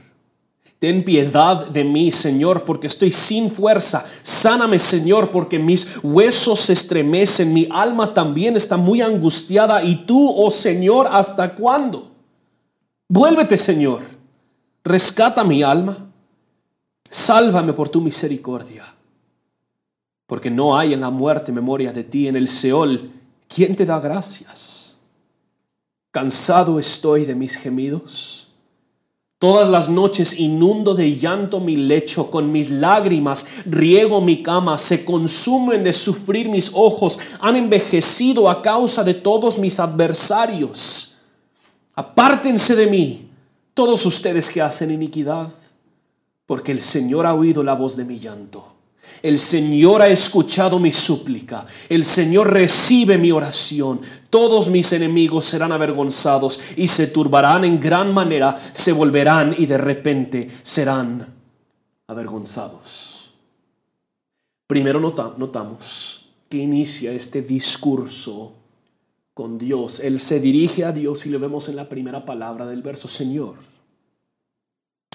Ten 0.79 1.03
piedad 1.03 1.67
de 1.67 1.83
mí, 1.83 2.11
Señor, 2.11 2.65
porque 2.65 2.87
estoy 2.87 3.11
sin 3.11 3.49
fuerza. 3.49 4.05
Sáname, 4.21 4.79
Señor, 4.79 5.31
porque 5.31 5.57
mis 5.57 5.87
huesos 6.03 6.59
se 6.59 6.73
estremecen, 6.73 7.53
mi 7.53 7.69
alma 7.71 8.13
también 8.13 8.57
está 8.57 8.75
muy 8.75 9.01
angustiada. 9.01 9.83
Y 9.83 10.05
tú, 10.05 10.33
oh 10.35 10.51
Señor, 10.51 11.07
¿hasta 11.09 11.55
cuándo? 11.55 12.12
Vuélvete, 13.13 13.59
Señor. 13.59 14.01
Rescata 14.83 15.43
mi 15.43 15.61
alma, 15.61 16.11
sálvame 17.07 17.71
por 17.73 17.87
tu 17.87 18.01
misericordia, 18.01 18.91
porque 20.25 20.49
no 20.49 20.75
hay 20.75 20.93
en 20.93 21.01
la 21.01 21.11
muerte 21.11 21.51
memoria 21.51 21.93
de 21.93 22.05
ti, 22.05 22.27
en 22.27 22.35
el 22.35 22.47
Seol, 22.47 23.11
¿quién 23.47 23.75
te 23.75 23.85
da 23.85 23.99
gracias? 23.99 24.97
Cansado 26.09 26.79
estoy 26.79 27.25
de 27.25 27.35
mis 27.35 27.55
gemidos. 27.55 28.47
Todas 29.37 29.67
las 29.67 29.89
noches 29.89 30.39
inundo 30.39 30.95
de 30.95 31.15
llanto 31.15 31.59
mi 31.59 31.75
lecho, 31.75 32.31
con 32.31 32.51
mis 32.51 32.71
lágrimas 32.71 33.45
riego 33.67 34.21
mi 34.21 34.41
cama, 34.41 34.79
se 34.79 35.05
consumen 35.05 35.83
de 35.83 35.93
sufrir 35.93 36.49
mis 36.49 36.71
ojos, 36.73 37.19
han 37.39 37.57
envejecido 37.57 38.49
a 38.49 38.63
causa 38.63 39.03
de 39.03 39.13
todos 39.13 39.59
mis 39.59 39.79
adversarios. 39.79 41.12
Apártense 41.95 42.75
de 42.75 42.87
mí, 42.87 43.29
todos 43.73 44.05
ustedes 44.05 44.49
que 44.49 44.61
hacen 44.61 44.91
iniquidad, 44.91 45.51
porque 46.45 46.71
el 46.71 46.81
Señor 46.81 47.25
ha 47.25 47.33
oído 47.33 47.63
la 47.63 47.75
voz 47.75 47.95
de 47.95 48.05
mi 48.05 48.19
llanto. 48.19 48.73
El 49.21 49.39
Señor 49.39 50.01
ha 50.01 50.07
escuchado 50.07 50.79
mi 50.79 50.91
súplica. 50.91 51.65
El 51.87 52.03
Señor 52.03 52.51
recibe 52.51 53.17
mi 53.17 53.31
oración. 53.31 54.01
Todos 54.29 54.69
mis 54.69 54.91
enemigos 54.91 55.45
serán 55.45 55.71
avergonzados 55.71 56.59
y 56.75 56.87
se 56.87 57.07
turbarán 57.07 57.63
en 57.63 57.79
gran 57.79 58.13
manera, 58.13 58.57
se 58.73 58.91
volverán 58.91 59.55
y 59.57 59.65
de 59.65 59.77
repente 59.77 60.49
serán 60.63 61.33
avergonzados. 62.07 63.33
Primero 64.67 64.99
notamos 64.99 66.29
que 66.49 66.57
inicia 66.57 67.11
este 67.11 67.41
discurso 67.41 68.62
con 69.33 69.57
Dios. 69.57 69.99
Él 69.99 70.19
se 70.19 70.39
dirige 70.39 70.85
a 70.85 70.91
Dios 70.91 71.25
y 71.25 71.29
lo 71.29 71.39
vemos 71.39 71.69
en 71.69 71.75
la 71.75 71.89
primera 71.89 72.25
palabra 72.25 72.65
del 72.65 72.81
verso 72.81 73.07
Señor. 73.07 73.55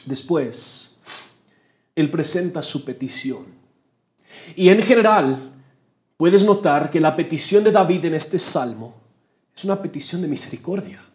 Después, 0.07 0.99
Él 1.95 2.11
presenta 2.11 2.63
su 2.63 2.85
petición. 2.85 3.47
Y 4.57 4.69
en 4.69 4.83
general, 4.83 5.53
puedes 6.17 6.45
notar 6.45 6.91
que 6.91 7.01
la 7.01 7.15
petición 7.17 7.65
de 7.65 7.73
David 7.73 8.07
en 8.07 8.15
este 8.15 8.39
salmo 8.39 8.95
es 9.55 9.65
una 9.65 9.81
petición 9.81 10.23
de 10.23 10.29
misericordia. 10.29 11.08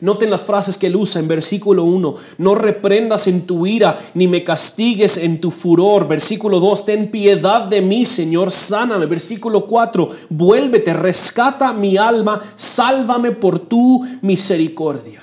Noten 0.00 0.30
las 0.30 0.46
frases 0.46 0.78
que 0.78 0.86
él 0.86 0.96
usa 0.96 1.20
en 1.20 1.28
versículo 1.28 1.84
1. 1.84 2.14
No 2.38 2.54
reprendas 2.54 3.26
en 3.26 3.46
tu 3.46 3.66
ira, 3.66 3.98
ni 4.14 4.28
me 4.28 4.44
castigues 4.44 5.16
en 5.16 5.40
tu 5.40 5.50
furor. 5.50 6.06
Versículo 6.06 6.60
2. 6.60 6.86
Ten 6.86 7.10
piedad 7.10 7.66
de 7.66 7.80
mí, 7.80 8.06
Señor, 8.06 8.52
sáname. 8.52 9.06
Versículo 9.06 9.66
4. 9.66 10.08
Vuélvete, 10.30 10.94
rescata 10.94 11.72
mi 11.72 11.96
alma, 11.96 12.40
sálvame 12.56 13.32
por 13.32 13.58
tu 13.58 14.06
misericordia. 14.22 15.22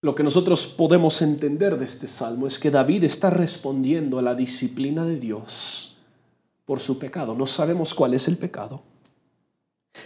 Lo 0.00 0.14
que 0.14 0.22
nosotros 0.22 0.66
podemos 0.66 1.20
entender 1.22 1.76
de 1.76 1.84
este 1.84 2.06
salmo 2.06 2.46
es 2.46 2.58
que 2.58 2.70
David 2.70 3.04
está 3.04 3.30
respondiendo 3.30 4.18
a 4.18 4.22
la 4.22 4.34
disciplina 4.34 5.04
de 5.04 5.18
Dios 5.18 5.96
por 6.64 6.78
su 6.78 6.98
pecado. 6.98 7.34
No 7.34 7.46
sabemos 7.46 7.94
cuál 7.94 8.14
es 8.14 8.28
el 8.28 8.36
pecado. 8.36 8.82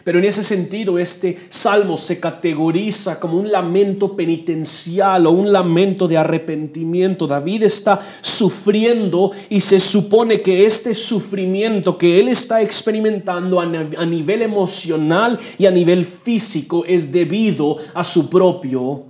Pero 0.04 0.18
en 0.18 0.24
ese 0.24 0.44
sentido, 0.44 0.98
este 0.98 1.38
salmo 1.48 1.96
se 1.96 2.20
categoriza 2.20 3.20
como 3.20 3.38
un 3.38 3.50
lamento 3.50 4.16
penitencial 4.16 5.26
o 5.26 5.32
un 5.32 5.52
lamento 5.52 6.08
de 6.08 6.16
arrepentimiento. 6.16 7.26
David 7.26 7.64
está 7.64 8.00
sufriendo 8.20 9.32
y 9.48 9.60
se 9.60 9.80
supone 9.80 10.42
que 10.42 10.66
este 10.66 10.94
sufrimiento 10.94 11.98
que 11.98 12.20
él 12.20 12.28
está 12.28 12.62
experimentando 12.62 13.60
a 13.60 14.06
nivel 14.06 14.42
emocional 14.42 15.38
y 15.58 15.66
a 15.66 15.70
nivel 15.70 16.04
físico 16.04 16.84
es 16.86 17.12
debido 17.12 17.76
a 17.94 18.04
su 18.04 18.28
propio 18.28 19.04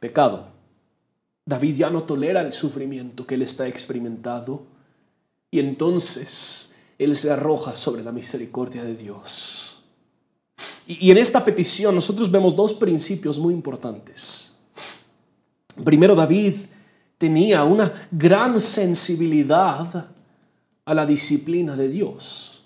pecado. 0.00 0.48
David 1.44 1.76
ya 1.76 1.90
no 1.90 2.02
tolera 2.02 2.42
el 2.42 2.52
sufrimiento 2.52 3.26
que 3.26 3.34
él 3.36 3.42
está 3.42 3.66
experimentando 3.66 4.66
y 5.50 5.60
entonces 5.60 6.74
él 6.98 7.16
se 7.16 7.30
arroja 7.30 7.74
sobre 7.76 8.02
la 8.02 8.12
misericordia 8.12 8.84
de 8.84 8.94
Dios. 8.94 9.67
Y, 10.88 11.10
en 11.10 11.18
esta 11.18 11.44
petición 11.44 11.94
nosotros 11.94 12.30
vemos 12.30 12.56
dos 12.56 12.72
principios 12.72 13.38
muy 13.38 13.52
importantes. 13.52 14.56
Primero, 15.84 16.14
David 16.14 16.54
tenía 17.18 17.62
una 17.62 17.92
gran 18.10 18.58
sensibilidad 18.58 20.08
a 20.86 20.94
la 20.94 21.04
disciplina 21.04 21.76
de 21.76 21.90
Dios. 21.90 22.57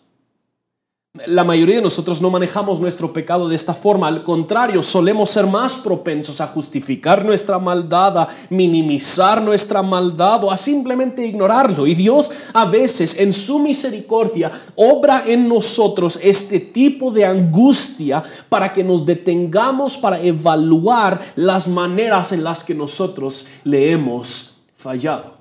La 1.27 1.45
mayoría 1.45 1.77
de 1.77 1.83
nosotros 1.83 2.23
no 2.23 2.31
manejamos 2.31 2.81
nuestro 2.81 3.13
pecado 3.13 3.47
de 3.47 3.55
esta 3.55 3.75
forma, 3.75 4.09
al 4.09 4.25
contrario, 4.25 4.83
solemos 4.83 5.29
ser 5.29 5.47
más 5.47 5.79
propensos 5.79 6.41
a 6.41 6.47
justificar 6.47 7.23
nuestra 7.23 7.59
maldad, 7.59 8.17
a 8.17 8.29
minimizar 8.49 9.43
nuestra 9.43 9.83
maldad 9.83 10.43
o 10.43 10.51
a 10.51 10.57
simplemente 10.57 11.27
ignorarlo. 11.27 11.87
Y 11.87 11.95
Dios 11.95 12.31
a 12.55 12.65
veces 12.65 13.21
en 13.21 13.35
su 13.35 13.59
misericordia 13.59 14.51
obra 14.75 15.25
en 15.27 15.51
nosotros 15.51 16.19
este 16.23 16.59
tipo 16.59 17.11
de 17.11 17.27
angustia 17.27 18.23
para 18.49 18.73
que 18.73 18.83
nos 18.83 19.05
detengamos 19.05 19.99
para 19.99 20.19
evaluar 20.19 21.21
las 21.37 21.69
maneras 21.69 22.33
en 22.33 22.43
las 22.43 22.65
que 22.65 22.75
nosotros 22.75 23.49
le 23.65 23.93
hemos 23.93 24.55
fallado. 24.75 25.37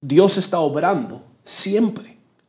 Dios 0.00 0.38
está 0.38 0.60
obrando 0.60 1.20
siempre 1.44 2.07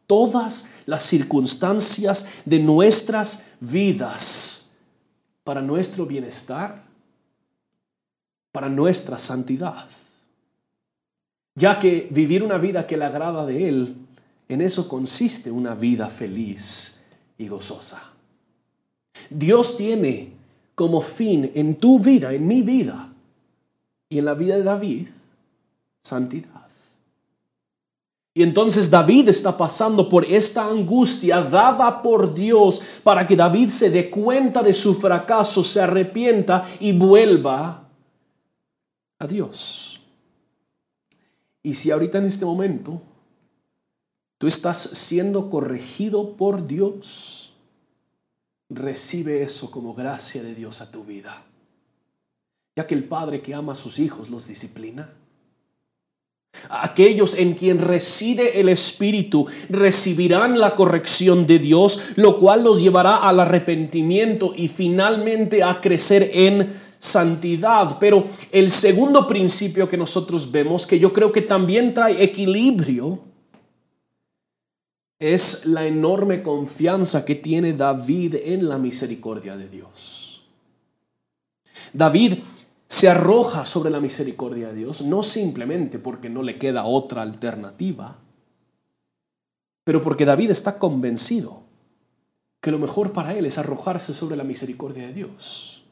todas 0.09 0.71
las 0.87 1.03
circunstancias 1.05 2.27
de 2.43 2.57
nuestras 2.57 3.45
vidas 3.59 4.71
para 5.43 5.61
nuestro 5.61 6.07
bienestar, 6.07 6.83
para 8.51 8.69
nuestra 8.69 9.19
santidad. 9.19 9.87
Ya 11.53 11.77
que 11.77 12.07
vivir 12.09 12.41
una 12.41 12.57
vida 12.57 12.87
que 12.87 12.97
le 12.97 13.05
agrada 13.05 13.45
de 13.45 13.69
Él, 13.69 13.97
en 14.47 14.61
eso 14.61 14.89
consiste 14.89 15.51
una 15.51 15.75
vida 15.75 16.09
feliz 16.09 17.05
y 17.37 17.47
gozosa. 17.47 18.01
Dios 19.29 19.77
tiene 19.77 20.33
como 20.73 21.01
fin 21.01 21.51
en 21.53 21.75
tu 21.75 21.99
vida, 21.99 22.33
en 22.33 22.47
mi 22.47 22.63
vida 22.63 23.13
y 24.09 24.17
en 24.17 24.25
la 24.25 24.33
vida 24.33 24.55
de 24.55 24.63
David, 24.63 25.07
santidad. 26.01 26.68
Y 28.39 28.43
entonces 28.43 28.89
David 28.89 29.27
está 29.27 29.57
pasando 29.57 30.07
por 30.07 30.23
esta 30.23 30.65
angustia 30.65 31.41
dada 31.41 32.01
por 32.01 32.33
Dios 32.33 32.81
para 33.03 33.27
que 33.27 33.35
David 33.35 33.67
se 33.67 33.89
dé 33.89 34.09
cuenta 34.09 34.63
de 34.63 34.73
su 34.73 34.95
fracaso, 34.95 35.61
se 35.61 35.81
arrepienta 35.81 36.65
y 36.79 36.93
vuelva 36.93 37.89
a 39.17 39.27
Dios. 39.27 39.99
Y 41.61 41.73
si 41.73 41.91
ahorita 41.91 42.19
en 42.19 42.27
este 42.27 42.45
momento 42.45 43.01
tú 44.37 44.47
estás 44.47 44.77
siendo 44.77 45.49
corregido 45.49 46.37
por 46.37 46.65
Dios, 46.65 47.51
recibe 48.69 49.43
eso 49.43 49.69
como 49.69 49.93
gracia 49.93 50.41
de 50.43 50.55
Dios 50.55 50.79
a 50.79 50.89
tu 50.89 51.03
vida. 51.03 51.43
Ya 52.77 52.87
que 52.87 52.95
el 52.95 53.03
Padre 53.03 53.41
que 53.41 53.53
ama 53.53 53.73
a 53.73 53.75
sus 53.75 53.99
hijos 53.99 54.29
los 54.29 54.47
disciplina. 54.47 55.13
Aquellos 56.69 57.35
en 57.35 57.53
quien 57.53 57.79
reside 57.79 58.59
el 58.59 58.69
Espíritu 58.69 59.47
recibirán 59.69 60.59
la 60.59 60.75
corrección 60.75 61.47
de 61.47 61.59
Dios, 61.59 62.13
lo 62.15 62.39
cual 62.39 62.63
los 62.63 62.81
llevará 62.81 63.17
al 63.17 63.39
arrepentimiento 63.39 64.53
y 64.55 64.67
finalmente 64.67 65.63
a 65.63 65.79
crecer 65.79 66.29
en 66.33 66.73
santidad. 66.99 67.97
Pero 67.99 68.25
el 68.51 68.71
segundo 68.71 69.27
principio 69.27 69.87
que 69.87 69.97
nosotros 69.97 70.51
vemos, 70.51 70.85
que 70.85 70.99
yo 70.99 71.13
creo 71.13 71.31
que 71.31 71.41
también 71.41 71.93
trae 71.93 72.21
equilibrio, 72.21 73.19
es 75.19 75.65
la 75.65 75.85
enorme 75.85 76.41
confianza 76.41 77.25
que 77.25 77.35
tiene 77.35 77.73
David 77.73 78.35
en 78.43 78.69
la 78.69 78.77
misericordia 78.77 79.57
de 79.57 79.69
Dios. 79.69 80.45
David 81.93 82.35
se 82.89 83.07
arroja 83.07 83.65
sobre 83.65 83.91
la 83.91 83.99
misericordia 83.99 84.69
de 84.69 84.79
Dios, 84.79 85.03
no 85.03 85.21
simplemente 85.21 85.99
porque 85.99 86.27
no 86.27 86.41
le 86.41 86.57
queda 86.57 86.85
otra 86.85 87.21
alternativa, 87.21 88.17
pero 89.83 90.01
porque 90.01 90.25
David 90.25 90.49
está 90.49 90.79
convencido 90.79 91.61
que 92.59 92.71
lo 92.71 92.79
mejor 92.79 93.13
para 93.13 93.35
él 93.35 93.45
es 93.45 93.59
arrojarse 93.59 94.13
sobre 94.13 94.35
la 94.35 94.43
misericordia 94.43 95.05
de 95.05 95.13
Dios. 95.13 95.83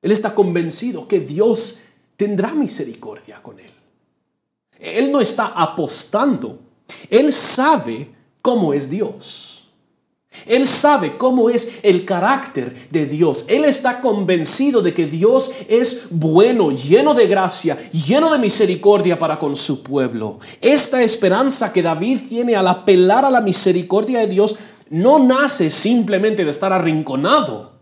Él 0.00 0.10
está 0.10 0.34
convencido 0.34 1.06
que 1.06 1.20
Dios 1.20 1.82
tendrá 2.16 2.54
misericordia 2.54 3.42
con 3.42 3.60
él. 3.60 3.70
Él 4.78 5.12
no 5.12 5.20
está 5.20 5.48
apostando, 5.48 6.60
él 7.10 7.30
sabe 7.32 8.10
cómo 8.40 8.72
es 8.72 8.88
Dios. 8.88 9.55
Él 10.44 10.66
sabe 10.66 11.16
cómo 11.16 11.48
es 11.50 11.78
el 11.82 12.04
carácter 12.04 12.74
de 12.90 13.06
Dios. 13.06 13.46
Él 13.48 13.64
está 13.64 14.00
convencido 14.00 14.82
de 14.82 14.92
que 14.92 15.06
Dios 15.06 15.52
es 15.68 16.08
bueno, 16.10 16.70
lleno 16.70 17.14
de 17.14 17.26
gracia, 17.26 17.78
lleno 17.92 18.30
de 18.30 18.38
misericordia 18.38 19.18
para 19.18 19.38
con 19.38 19.56
su 19.56 19.82
pueblo. 19.82 20.38
Esta 20.60 21.02
esperanza 21.02 21.72
que 21.72 21.82
David 21.82 22.20
tiene 22.28 22.56
al 22.56 22.68
apelar 22.68 23.24
a 23.24 23.30
la 23.30 23.40
misericordia 23.40 24.20
de 24.20 24.26
Dios 24.26 24.56
no 24.90 25.18
nace 25.18 25.70
simplemente 25.70 26.44
de 26.44 26.50
estar 26.50 26.72
arrinconado. 26.72 27.72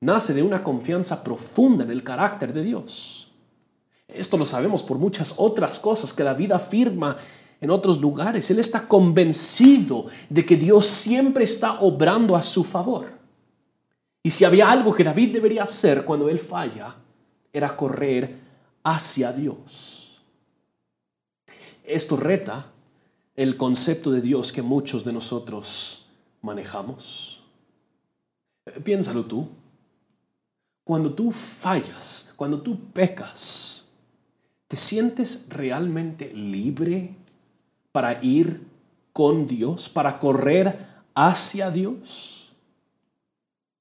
Nace 0.00 0.34
de 0.34 0.42
una 0.42 0.62
confianza 0.62 1.24
profunda 1.24 1.84
en 1.84 1.90
el 1.90 2.04
carácter 2.04 2.52
de 2.52 2.62
Dios. 2.62 3.32
Esto 4.06 4.36
lo 4.36 4.46
sabemos 4.46 4.82
por 4.82 4.98
muchas 4.98 5.34
otras 5.36 5.78
cosas 5.78 6.12
que 6.12 6.22
David 6.22 6.52
afirma 6.52 7.16
en 7.60 7.70
otros 7.70 8.00
lugares. 8.00 8.50
Él 8.50 8.58
está 8.58 8.86
convencido 8.86 10.06
de 10.28 10.44
que 10.44 10.56
Dios 10.56 10.86
siempre 10.86 11.44
está 11.44 11.80
obrando 11.80 12.36
a 12.36 12.42
su 12.42 12.64
favor. 12.64 13.12
Y 14.22 14.30
si 14.30 14.44
había 14.44 14.70
algo 14.70 14.94
que 14.94 15.04
David 15.04 15.32
debería 15.32 15.64
hacer 15.64 16.04
cuando 16.04 16.28
él 16.28 16.38
falla, 16.38 16.94
era 17.52 17.76
correr 17.76 18.38
hacia 18.82 19.32
Dios. 19.32 20.20
Esto 21.84 22.16
reta 22.16 22.66
el 23.34 23.56
concepto 23.56 24.10
de 24.10 24.20
Dios 24.20 24.52
que 24.52 24.62
muchos 24.62 25.04
de 25.04 25.12
nosotros 25.12 26.06
manejamos. 26.42 27.42
Piénsalo 28.84 29.24
tú. 29.24 29.48
Cuando 30.84 31.12
tú 31.12 31.32
fallas, 31.32 32.32
cuando 32.36 32.60
tú 32.60 32.78
pecas, 32.92 33.88
¿te 34.66 34.76
sientes 34.76 35.46
realmente 35.50 36.32
libre 36.32 37.14
para 37.98 38.16
ir 38.22 38.64
con 39.12 39.48
Dios, 39.48 39.88
para 39.88 40.20
correr 40.20 40.86
hacia 41.16 41.68
Dios? 41.68 42.52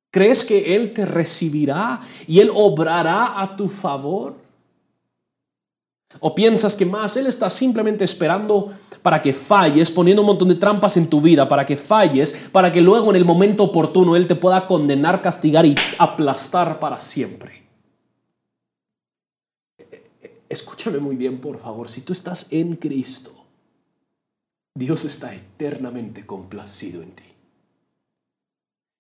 ¿Crees 0.09 0.43
que 0.43 0.75
Él 0.75 0.89
te 0.89 1.05
recibirá 1.05 2.01
y 2.25 2.39
Él 2.39 2.49
obrará 2.51 3.39
a 3.39 3.55
tu 3.55 3.69
favor? 3.69 4.33
¿O 6.19 6.33
piensas 6.33 6.75
que 6.75 6.83
más 6.83 7.15
Él 7.15 7.27
está 7.27 7.47
simplemente 7.47 8.03
esperando 8.05 8.73
para 9.03 9.21
que 9.21 9.33
falles, 9.33 9.91
poniendo 9.91 10.23
un 10.23 10.29
montón 10.29 10.47
de 10.47 10.55
trampas 10.55 10.97
en 10.97 11.07
tu 11.07 11.21
vida, 11.21 11.47
para 11.47 11.63
que 11.63 11.77
falles, 11.77 12.49
para 12.51 12.71
que 12.71 12.81
luego 12.81 13.11
en 13.11 13.17
el 13.17 13.25
momento 13.25 13.65
oportuno 13.65 14.15
Él 14.15 14.25
te 14.25 14.33
pueda 14.33 14.65
condenar, 14.65 15.21
castigar 15.21 15.63
y 15.67 15.75
aplastar 15.99 16.79
para 16.79 16.99
siempre. 16.99 17.67
Escúchame 20.49 20.97
muy 20.97 21.15
bien, 21.15 21.39
por 21.39 21.59
favor, 21.59 21.87
si 21.87 22.01
tú 22.01 22.13
estás 22.13 22.51
en 22.51 22.77
Cristo, 22.77 23.36
Dios 24.77 25.05
está 25.05 25.33
eternamente 25.33 26.25
complacido 26.25 27.01
en 27.01 27.11
ti. 27.11 27.23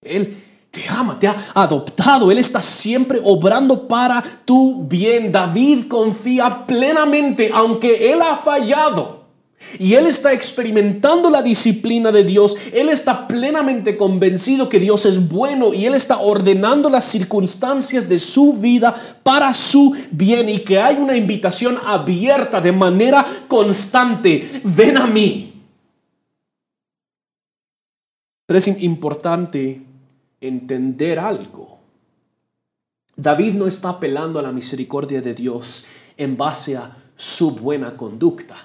Él 0.01 0.35
te 0.71 0.87
ama, 0.89 1.19
te 1.19 1.27
ha 1.27 1.35
adoptado, 1.53 2.31
Él 2.31 2.37
está 2.37 2.61
siempre 2.61 3.19
obrando 3.23 3.87
para 3.87 4.23
tu 4.45 4.85
bien. 4.85 5.31
David 5.31 5.87
confía 5.87 6.65
plenamente, 6.65 7.51
aunque 7.53 8.11
Él 8.11 8.21
ha 8.21 8.35
fallado 8.35 9.17
y 9.79 9.95
él 9.95 10.05
está 10.05 10.33
experimentando 10.33 11.29
la 11.29 11.41
disciplina 11.41 12.11
de 12.11 12.23
Dios. 12.23 12.55
Él 12.73 12.89
está 12.89 13.27
plenamente 13.27 13.97
convencido 13.97 14.69
que 14.69 14.79
Dios 14.79 15.05
es 15.05 15.27
bueno 15.27 15.73
y 15.73 15.85
él 15.85 15.95
está 15.95 16.19
ordenando 16.19 16.89
las 16.89 17.05
circunstancias 17.05 18.07
de 18.07 18.19
su 18.19 18.53
vida 18.53 18.95
para 19.23 19.53
su 19.53 19.95
bien 20.11 20.49
y 20.49 20.59
que 20.59 20.79
hay 20.79 20.97
una 20.97 21.17
invitación 21.17 21.79
abierta 21.85 22.61
de 22.61 22.71
manera 22.71 23.25
constante. 23.47 24.61
Ven 24.63 24.97
a 24.97 25.07
mí. 25.07 25.46
Pero 28.47 28.57
es 28.57 28.67
importante 28.81 29.85
entender 30.41 31.19
algo. 31.19 31.79
David 33.15 33.55
no 33.55 33.67
está 33.67 33.89
apelando 33.89 34.39
a 34.39 34.41
la 34.41 34.51
misericordia 34.51 35.21
de 35.21 35.33
Dios 35.33 35.87
en 36.15 36.37
base 36.37 36.77
a 36.77 36.95
su 37.15 37.51
buena 37.51 37.97
conducta. 37.97 38.55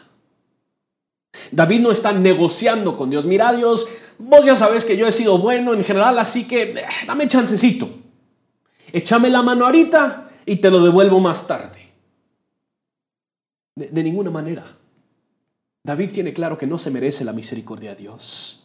David 1.50 1.80
no 1.80 1.90
está 1.90 2.12
negociando 2.12 2.96
con 2.96 3.10
Dios. 3.10 3.26
Mira 3.26 3.52
Dios, 3.52 3.88
vos 4.18 4.44
ya 4.44 4.54
sabes 4.54 4.84
que 4.84 4.96
yo 4.96 5.06
he 5.06 5.12
sido 5.12 5.38
bueno 5.38 5.74
en 5.74 5.82
general, 5.82 6.18
así 6.18 6.46
que 6.46 6.62
eh, 6.62 6.86
dame 7.06 7.26
chancecito. 7.26 7.90
Échame 8.92 9.30
la 9.30 9.42
mano 9.42 9.64
ahorita 9.64 10.30
y 10.46 10.56
te 10.56 10.70
lo 10.70 10.84
devuelvo 10.84 11.18
más 11.18 11.46
tarde. 11.48 11.90
De, 13.74 13.88
de 13.88 14.02
ninguna 14.04 14.30
manera. 14.30 14.64
David 15.82 16.12
tiene 16.12 16.32
claro 16.32 16.56
que 16.56 16.68
no 16.68 16.78
se 16.78 16.90
merece 16.90 17.24
la 17.24 17.32
misericordia 17.32 17.90
de 17.90 17.96
Dios. 17.96 18.61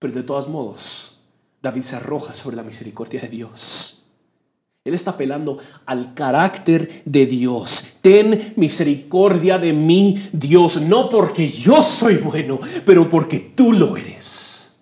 Pero 0.00 0.14
de 0.14 0.22
todos 0.24 0.48
modos, 0.48 1.20
David 1.62 1.82
se 1.82 1.96
arroja 1.96 2.34
sobre 2.34 2.56
la 2.56 2.64
misericordia 2.64 3.20
de 3.20 3.28
Dios. 3.28 4.06
Él 4.82 4.94
está 4.94 5.10
apelando 5.10 5.58
al 5.84 6.14
carácter 6.14 7.02
de 7.04 7.26
Dios. 7.26 7.98
Ten 8.00 8.54
misericordia 8.56 9.58
de 9.58 9.74
mí, 9.74 10.30
Dios, 10.32 10.80
no 10.80 11.08
porque 11.10 11.48
yo 11.48 11.82
soy 11.82 12.16
bueno, 12.16 12.58
pero 12.86 13.08
porque 13.10 13.38
tú 13.54 13.72
lo 13.72 13.96
eres. 13.96 14.80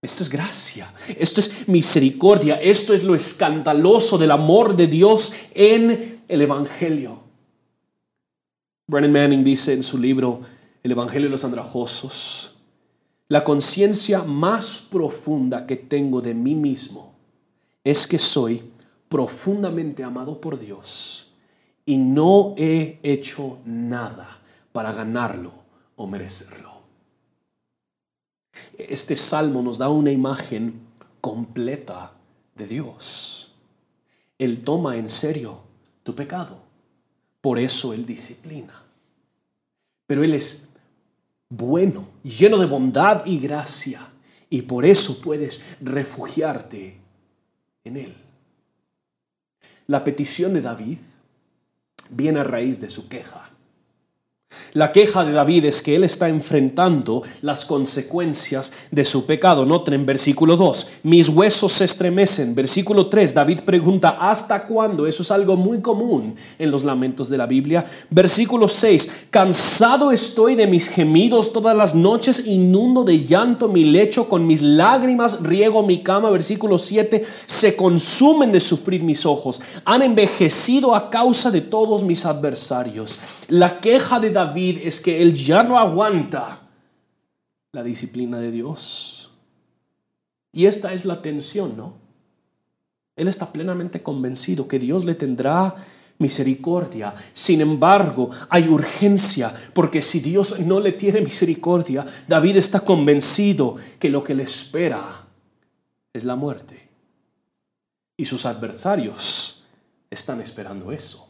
Esto 0.00 0.22
es 0.22 0.30
gracia, 0.30 0.92
esto 1.18 1.40
es 1.40 1.68
misericordia, 1.68 2.54
esto 2.54 2.94
es 2.94 3.04
lo 3.04 3.14
escandaloso 3.14 4.16
del 4.16 4.30
amor 4.30 4.76
de 4.76 4.86
Dios 4.86 5.34
en 5.54 6.22
el 6.26 6.40
Evangelio. 6.40 7.22
Brennan 8.86 9.12
Manning 9.12 9.44
dice 9.44 9.74
en 9.74 9.82
su 9.82 9.98
libro 9.98 10.40
El 10.82 10.92
Evangelio 10.92 11.26
de 11.26 11.32
los 11.32 11.44
Andrajosos, 11.44 12.54
la 13.28 13.44
conciencia 13.44 14.22
más 14.22 14.86
profunda 14.90 15.66
que 15.66 15.76
tengo 15.76 16.22
de 16.22 16.34
mí 16.34 16.54
mismo 16.54 17.14
es 17.84 18.06
que 18.06 18.18
soy 18.18 18.72
profundamente 19.08 20.02
amado 20.02 20.40
por 20.40 20.58
Dios 20.58 21.32
y 21.84 21.96
no 21.96 22.54
he 22.56 22.98
hecho 23.02 23.58
nada 23.64 24.40
para 24.72 24.92
ganarlo 24.92 25.52
o 25.96 26.06
merecerlo. 26.06 26.78
Este 28.76 29.16
salmo 29.16 29.62
nos 29.62 29.78
da 29.78 29.88
una 29.88 30.10
imagen 30.10 30.80
completa 31.20 32.12
de 32.54 32.66
Dios. 32.66 33.54
Él 34.38 34.64
toma 34.64 34.96
en 34.96 35.08
serio 35.08 35.60
tu 36.02 36.14
pecado. 36.14 36.62
Por 37.40 37.58
eso 37.58 37.92
Él 37.92 38.04
disciplina. 38.06 38.84
Pero 40.06 40.24
Él 40.24 40.34
es 40.34 40.67
bueno, 41.48 42.08
lleno 42.22 42.58
de 42.58 42.66
bondad 42.66 43.24
y 43.26 43.38
gracia. 43.38 44.00
Y 44.50 44.62
por 44.62 44.84
eso 44.84 45.20
puedes 45.20 45.66
refugiarte 45.80 46.98
en 47.84 47.96
él. 47.96 48.16
La 49.86 50.04
petición 50.04 50.54
de 50.54 50.62
David 50.62 50.98
viene 52.10 52.40
a 52.40 52.44
raíz 52.44 52.80
de 52.80 52.90
su 52.90 53.08
queja. 53.08 53.50
La 54.74 54.92
queja 54.92 55.24
de 55.24 55.32
David 55.32 55.64
es 55.64 55.82
que 55.82 55.96
él 55.96 56.04
está 56.04 56.28
enfrentando 56.28 57.22
las 57.40 57.64
consecuencias 57.64 58.72
de 58.90 59.04
su 59.04 59.24
pecado. 59.24 59.64
Noten 59.64 59.94
en 59.94 60.06
versículo 60.06 60.56
2, 60.56 60.88
mis 61.04 61.28
huesos 61.28 61.72
se 61.72 61.84
estremecen. 61.84 62.54
Versículo 62.54 63.08
3, 63.08 63.34
David 63.34 63.60
pregunta, 63.60 64.18
¿hasta 64.20 64.66
cuándo? 64.66 65.06
Eso 65.06 65.22
es 65.22 65.30
algo 65.30 65.56
muy 65.56 65.80
común 65.80 66.34
en 66.58 66.70
los 66.70 66.84
lamentos 66.84 67.28
de 67.28 67.38
la 67.38 67.46
Biblia. 67.46 67.84
Versículo 68.10 68.68
6, 68.68 69.26
cansado 69.30 70.12
estoy 70.12 70.54
de 70.54 70.66
mis 70.66 70.88
gemidos 70.88 71.52
todas 71.52 71.76
las 71.76 71.94
noches, 71.94 72.46
inundo 72.46 73.04
de 73.04 73.24
llanto 73.24 73.68
mi 73.68 73.84
lecho, 73.84 74.28
con 74.28 74.46
mis 74.46 74.60
lágrimas 74.62 75.42
riego 75.42 75.82
mi 75.82 76.02
cama. 76.02 76.30
Versículo 76.30 76.78
7, 76.78 77.24
se 77.46 77.74
consumen 77.74 78.52
de 78.52 78.60
sufrir 78.60 79.02
mis 79.02 79.24
ojos, 79.24 79.60
han 79.84 80.02
envejecido 80.02 80.94
a 80.94 81.10
causa 81.10 81.50
de 81.50 81.62
todos 81.62 82.04
mis 82.04 82.26
adversarios. 82.26 83.18
La 83.48 83.80
queja 83.80 84.20
de 84.20 84.30
David 84.30 84.37
es 84.44 85.00
que 85.00 85.22
él 85.22 85.34
ya 85.34 85.62
no 85.62 85.78
aguanta 85.78 86.68
la 87.72 87.82
disciplina 87.82 88.38
de 88.38 88.50
Dios. 88.50 89.30
Y 90.52 90.66
esta 90.66 90.92
es 90.92 91.04
la 91.04 91.22
tensión, 91.22 91.76
¿no? 91.76 91.94
Él 93.16 93.28
está 93.28 93.52
plenamente 93.52 94.02
convencido 94.02 94.68
que 94.68 94.78
Dios 94.78 95.04
le 95.04 95.14
tendrá 95.14 95.74
misericordia. 96.18 97.14
Sin 97.32 97.60
embargo, 97.60 98.30
hay 98.48 98.68
urgencia, 98.68 99.52
porque 99.72 100.02
si 100.02 100.20
Dios 100.20 100.60
no 100.60 100.80
le 100.80 100.92
tiene 100.92 101.20
misericordia, 101.20 102.06
David 102.26 102.56
está 102.56 102.80
convencido 102.80 103.76
que 103.98 104.08
lo 104.08 104.22
que 104.22 104.34
le 104.34 104.44
espera 104.44 105.26
es 106.12 106.24
la 106.24 106.36
muerte. 106.36 106.88
Y 108.16 108.24
sus 108.24 108.46
adversarios 108.46 109.64
están 110.10 110.40
esperando 110.40 110.90
eso. 110.92 111.28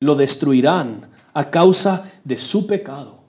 Lo 0.00 0.14
destruirán 0.14 1.15
a 1.36 1.50
causa 1.50 2.10
de 2.24 2.38
su 2.38 2.66
pecado. 2.66 3.20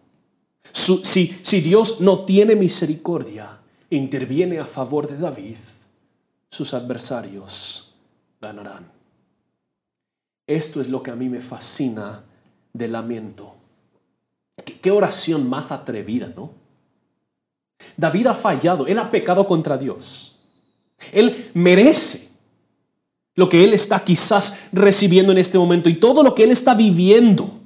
si, 0.72 1.62
Dios 1.62 2.00
no 2.00 2.24
tiene 2.24 2.56
misericordia, 2.56 3.60
interviene 3.90 4.60
a 4.60 4.66
favor 4.66 5.10
de 5.10 5.18
David, 5.18 5.58
sus 6.50 6.74
adversarios 6.74 7.94
ganarán. 8.40 8.90
Esto 10.48 10.80
es 10.80 10.88
lo 10.88 11.04
que 11.04 11.12
a 11.12 11.16
mí 11.16 11.28
me 11.28 11.42
fascina 11.42 12.24
del 12.72 12.94
lamento. 12.94 13.56
¿Qué, 14.64 14.80
qué 14.80 14.90
oración 14.90 15.50
más 15.50 15.74
atrevida, 15.74 16.32
¿no? 16.34 16.52
David 17.98 18.28
ha 18.28 18.34
fallado, 18.34 18.88
él 18.88 19.00
ha 19.00 19.12
pecado 19.12 19.46
contra 19.46 19.78
Dios. 19.78 20.40
Él 21.12 21.52
merece 21.54 22.30
lo 23.36 23.50
que 23.50 23.66
él 23.66 23.74
está 23.74 24.02
quizás 24.06 24.70
recibiendo 24.72 25.34
en 25.34 25.40
este 25.40 25.58
momento 25.58 25.90
y 25.90 26.00
todo 26.00 26.24
lo 26.24 26.34
que 26.34 26.46
él 26.46 26.52
está 26.52 26.74
viviendo 26.74 27.58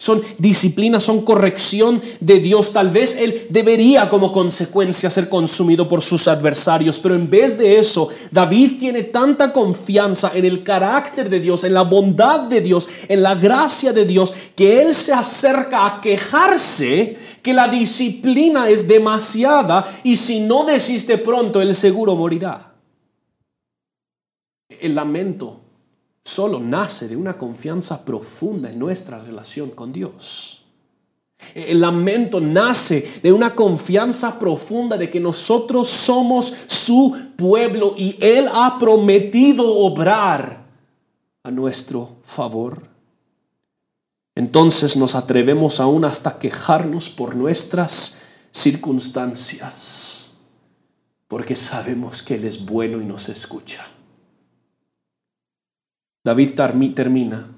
son 0.00 0.22
disciplina, 0.38 1.00
son 1.00 1.22
corrección 1.22 2.00
de 2.20 2.38
Dios. 2.38 2.72
Tal 2.72 2.88
vez 2.88 3.16
Él 3.20 3.48
debería 3.50 4.08
como 4.08 4.30
consecuencia 4.30 5.10
ser 5.10 5.28
consumido 5.28 5.88
por 5.88 6.02
sus 6.02 6.28
adversarios, 6.28 7.00
pero 7.00 7.16
en 7.16 7.28
vez 7.28 7.58
de 7.58 7.80
eso, 7.80 8.08
David 8.30 8.78
tiene 8.78 9.02
tanta 9.02 9.52
confianza 9.52 10.30
en 10.34 10.44
el 10.44 10.62
carácter 10.62 11.28
de 11.28 11.40
Dios, 11.40 11.64
en 11.64 11.74
la 11.74 11.82
bondad 11.82 12.42
de 12.42 12.60
Dios, 12.60 12.88
en 13.08 13.24
la 13.24 13.34
gracia 13.34 13.92
de 13.92 14.04
Dios, 14.04 14.32
que 14.54 14.80
Él 14.82 14.94
se 14.94 15.12
acerca 15.12 15.84
a 15.84 16.00
quejarse 16.00 17.16
que 17.42 17.52
la 17.52 17.66
disciplina 17.66 18.68
es 18.68 18.86
demasiada 18.86 19.84
y 20.04 20.16
si 20.16 20.40
no 20.40 20.64
desiste 20.64 21.18
pronto, 21.18 21.60
Él 21.60 21.74
seguro 21.74 22.14
morirá. 22.14 22.72
El 24.68 24.94
lamento 24.94 25.67
solo 26.24 26.60
nace 26.60 27.08
de 27.08 27.16
una 27.16 27.38
confianza 27.38 28.04
profunda 28.04 28.70
en 28.70 28.78
nuestra 28.78 29.18
relación 29.18 29.70
con 29.70 29.92
Dios. 29.92 30.58
El 31.54 31.80
lamento 31.80 32.40
nace 32.40 33.20
de 33.22 33.32
una 33.32 33.54
confianza 33.54 34.38
profunda 34.38 34.96
de 34.96 35.10
que 35.10 35.20
nosotros 35.20 35.88
somos 35.88 36.52
su 36.66 37.16
pueblo 37.36 37.94
y 37.96 38.16
Él 38.20 38.46
ha 38.52 38.76
prometido 38.78 39.76
obrar 39.76 40.66
a 41.42 41.50
nuestro 41.50 42.16
favor. 42.24 42.88
Entonces 44.34 44.96
nos 44.96 45.14
atrevemos 45.14 45.80
aún 45.80 46.04
hasta 46.04 46.38
quejarnos 46.38 47.08
por 47.08 47.34
nuestras 47.34 48.20
circunstancias, 48.50 50.34
porque 51.26 51.56
sabemos 51.56 52.22
que 52.22 52.34
Él 52.34 52.44
es 52.44 52.64
bueno 52.64 53.00
y 53.00 53.04
nos 53.04 53.28
escucha. 53.28 53.86
David 56.28 56.60
termina 56.94 57.48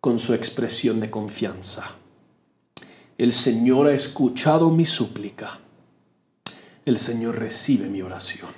con 0.00 0.20
su 0.20 0.32
expresión 0.32 1.00
de 1.00 1.10
confianza. 1.10 1.96
El 3.18 3.32
Señor 3.32 3.88
ha 3.88 3.94
escuchado 3.94 4.70
mi 4.70 4.86
súplica. 4.86 5.58
El 6.84 7.00
Señor 7.00 7.36
recibe 7.36 7.88
mi 7.88 8.02
oración. 8.02 8.52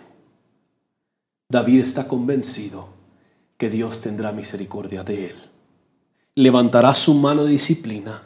David 1.49 1.81
está 1.81 2.09
convencido 2.09 2.91
que 3.57 3.71
Dios 3.71 4.03
tendrá 4.03 4.33
misericordia 4.33 5.03
de 5.03 5.31
él. 5.31 5.37
Levantará 6.35 6.93
su 6.93 7.15
mano 7.15 7.45
de 7.47 7.53
disciplina 7.53 8.25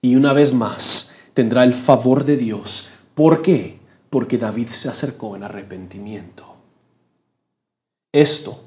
y 0.00 0.16
una 0.16 0.32
vez 0.32 0.54
más 0.54 1.14
tendrá 1.34 1.64
el 1.64 1.74
favor 1.74 2.24
de 2.24 2.38
Dios. 2.38 2.88
¿Por 3.14 3.42
qué? 3.42 3.78
Porque 4.08 4.38
David 4.38 4.68
se 4.68 4.88
acercó 4.88 5.36
en 5.36 5.42
arrepentimiento. 5.42 6.56
Esto 8.10 8.64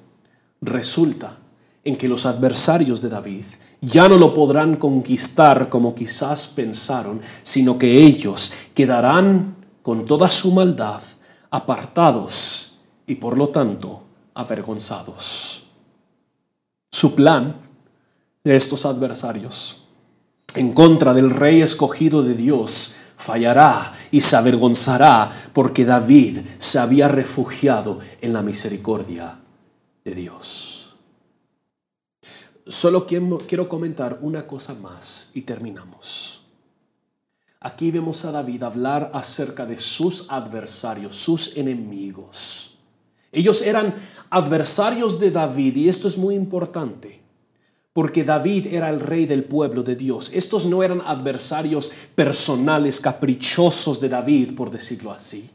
resulta 0.62 1.40
en 1.84 1.96
que 1.96 2.08
los 2.08 2.26
adversarios 2.26 3.02
de 3.02 3.10
David 3.10 3.46
ya 3.82 4.10
no 4.10 4.18
lo 4.18 4.34
podrán 4.34 4.76
conquistar 4.76 5.70
como 5.70 5.96
quizás 5.96 6.48
pensaron, 6.48 7.22
sino 7.44 7.78
que 7.78 8.04
ellos 8.04 8.52
quedarán 8.74 9.56
con 9.82 10.06
toda 10.06 10.28
su 10.30 10.52
maldad 10.52 11.02
apartados 11.50 12.80
y 13.08 13.16
por 13.16 13.38
lo 13.38 13.50
tanto 13.50 14.04
avergonzados. 14.34 15.64
Su 16.92 17.16
plan 17.16 17.56
de 18.44 18.56
estos 18.56 18.86
adversarios 18.86 19.86
en 20.56 20.74
contra 20.74 21.14
del 21.14 21.30
rey 21.30 21.62
escogido 21.62 22.24
de 22.24 22.36
Dios 22.36 22.98
fallará 23.16 23.94
y 24.12 24.22
se 24.22 24.36
avergonzará 24.36 25.32
porque 25.54 25.86
David 25.86 26.40
se 26.58 26.80
había 26.80 27.08
refugiado 27.08 28.00
en 28.22 28.34
la 28.34 28.42
misericordia 28.42 29.40
de 30.04 30.16
Dios. 30.16 30.79
Solo 32.70 33.08
quiero 33.08 33.68
comentar 33.68 34.20
una 34.22 34.46
cosa 34.46 34.76
más 34.76 35.32
y 35.34 35.42
terminamos. 35.42 36.46
Aquí 37.60 37.90
vemos 37.90 38.24
a 38.26 38.32
David 38.32 38.62
hablar 38.62 39.10
acerca 39.14 39.66
de 39.66 39.80
sus 39.80 40.30
adversarios, 40.30 41.16
sus 41.16 41.58
enemigos. 41.58 42.78
Ellos 43.32 43.64
eran 43.64 43.96
adversarios 44.30 45.20
de 45.20 45.32
David 45.32 45.78
y 45.78 45.90
esto 45.90 46.08
es 46.08 46.18
muy 46.18 46.36
importante 46.36 47.20
porque 47.92 48.24
David 48.24 48.68
era 48.68 48.92
el 48.92 49.00
rey 49.00 49.26
del 49.26 49.46
pueblo 49.46 49.82
de 49.82 49.96
Dios. 49.96 50.30
Estos 50.32 50.68
no 50.68 50.84
eran 50.84 51.02
adversarios 51.02 51.92
personales, 52.14 53.00
caprichosos 53.00 54.00
de 54.00 54.10
David, 54.10 54.56
por 54.56 54.70
decirlo 54.70 55.12
así. 55.12 55.50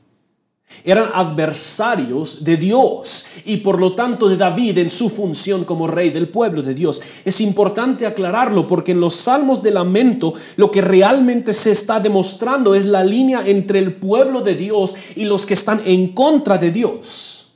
Eran 0.82 1.10
adversarios 1.14 2.44
de 2.44 2.56
Dios 2.56 3.26
y 3.44 3.58
por 3.58 3.80
lo 3.80 3.94
tanto 3.94 4.28
de 4.28 4.36
David 4.36 4.78
en 4.78 4.90
su 4.90 5.08
función 5.08 5.64
como 5.64 5.86
rey 5.86 6.10
del 6.10 6.28
pueblo 6.28 6.62
de 6.62 6.74
Dios. 6.74 7.00
Es 7.24 7.40
importante 7.40 8.06
aclararlo 8.06 8.66
porque 8.66 8.92
en 8.92 9.00
los 9.00 9.14
salmos 9.14 9.62
de 9.62 9.70
lamento 9.70 10.34
lo 10.56 10.70
que 10.70 10.82
realmente 10.82 11.54
se 11.54 11.70
está 11.70 12.00
demostrando 12.00 12.74
es 12.74 12.84
la 12.84 13.04
línea 13.04 13.46
entre 13.46 13.78
el 13.78 13.94
pueblo 13.94 14.40
de 14.40 14.56
Dios 14.56 14.94
y 15.16 15.24
los 15.24 15.46
que 15.46 15.54
están 15.54 15.80
en 15.86 16.08
contra 16.08 16.58
de 16.58 16.70
Dios. 16.70 17.52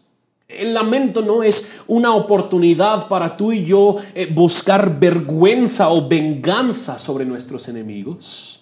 El 0.47 0.73
lamento 0.73 1.21
no 1.21 1.43
es 1.43 1.81
una 1.89 2.15
oportunidad 2.15 3.09
para 3.09 3.37
tú 3.37 3.53
y 3.53 3.65
yo 3.65 3.97
eh, 4.15 4.29
buscar 4.33 4.99
vergüenza 4.99 5.91
o 5.91 6.09
venganza 6.09 6.99
sobre 6.99 7.27
nuestros 7.27 7.69
enemigos 7.69 8.59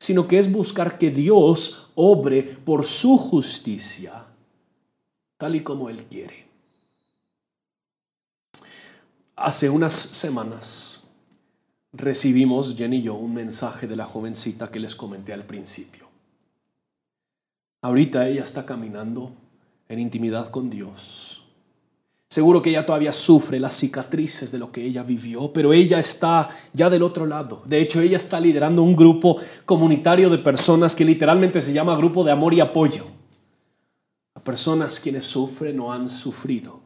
sino 0.00 0.26
que 0.26 0.38
es 0.38 0.50
buscar 0.50 0.96
que 0.96 1.10
Dios 1.10 1.89
obre 2.02 2.42
por 2.42 2.86
su 2.86 3.18
justicia, 3.18 4.24
tal 5.36 5.56
y 5.56 5.62
como 5.62 5.90
Él 5.90 6.06
quiere. 6.06 6.48
Hace 9.36 9.68
unas 9.68 9.92
semanas 9.92 11.04
recibimos, 11.92 12.74
Jenny 12.76 12.98
y 12.98 13.02
yo, 13.02 13.14
un 13.14 13.34
mensaje 13.34 13.86
de 13.86 13.96
la 13.96 14.06
jovencita 14.06 14.70
que 14.70 14.80
les 14.80 14.96
comenté 14.96 15.34
al 15.34 15.44
principio. 15.44 16.08
Ahorita 17.82 18.26
ella 18.26 18.44
está 18.44 18.64
caminando 18.64 19.32
en 19.88 19.98
intimidad 19.98 20.48
con 20.48 20.70
Dios 20.70 21.39
Seguro 22.30 22.62
que 22.62 22.70
ella 22.70 22.86
todavía 22.86 23.12
sufre 23.12 23.58
las 23.58 23.74
cicatrices 23.74 24.52
de 24.52 24.60
lo 24.60 24.70
que 24.70 24.84
ella 24.84 25.02
vivió, 25.02 25.52
pero 25.52 25.72
ella 25.72 25.98
está 25.98 26.48
ya 26.72 26.88
del 26.88 27.02
otro 27.02 27.26
lado. 27.26 27.60
De 27.66 27.80
hecho, 27.80 28.00
ella 28.00 28.18
está 28.18 28.38
liderando 28.38 28.84
un 28.84 28.94
grupo 28.94 29.36
comunitario 29.64 30.30
de 30.30 30.38
personas 30.38 30.94
que 30.94 31.04
literalmente 31.04 31.60
se 31.60 31.72
llama 31.72 31.96
Grupo 31.96 32.22
de 32.22 32.30
Amor 32.30 32.54
y 32.54 32.60
Apoyo. 32.60 33.04
A 34.36 34.44
personas 34.44 35.00
quienes 35.00 35.24
sufren 35.24 35.80
o 35.80 35.92
han 35.92 36.08
sufrido. 36.08 36.78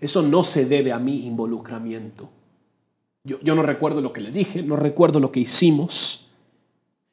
Eso 0.00 0.22
no 0.22 0.44
se 0.44 0.64
debe 0.64 0.92
a 0.92 1.00
mi 1.00 1.26
involucramiento. 1.26 2.30
Yo, 3.24 3.40
yo 3.40 3.56
no 3.56 3.64
recuerdo 3.64 4.00
lo 4.00 4.12
que 4.12 4.20
le 4.20 4.30
dije, 4.30 4.62
no 4.62 4.76
recuerdo 4.76 5.18
lo 5.18 5.32
que 5.32 5.40
hicimos. 5.40 6.28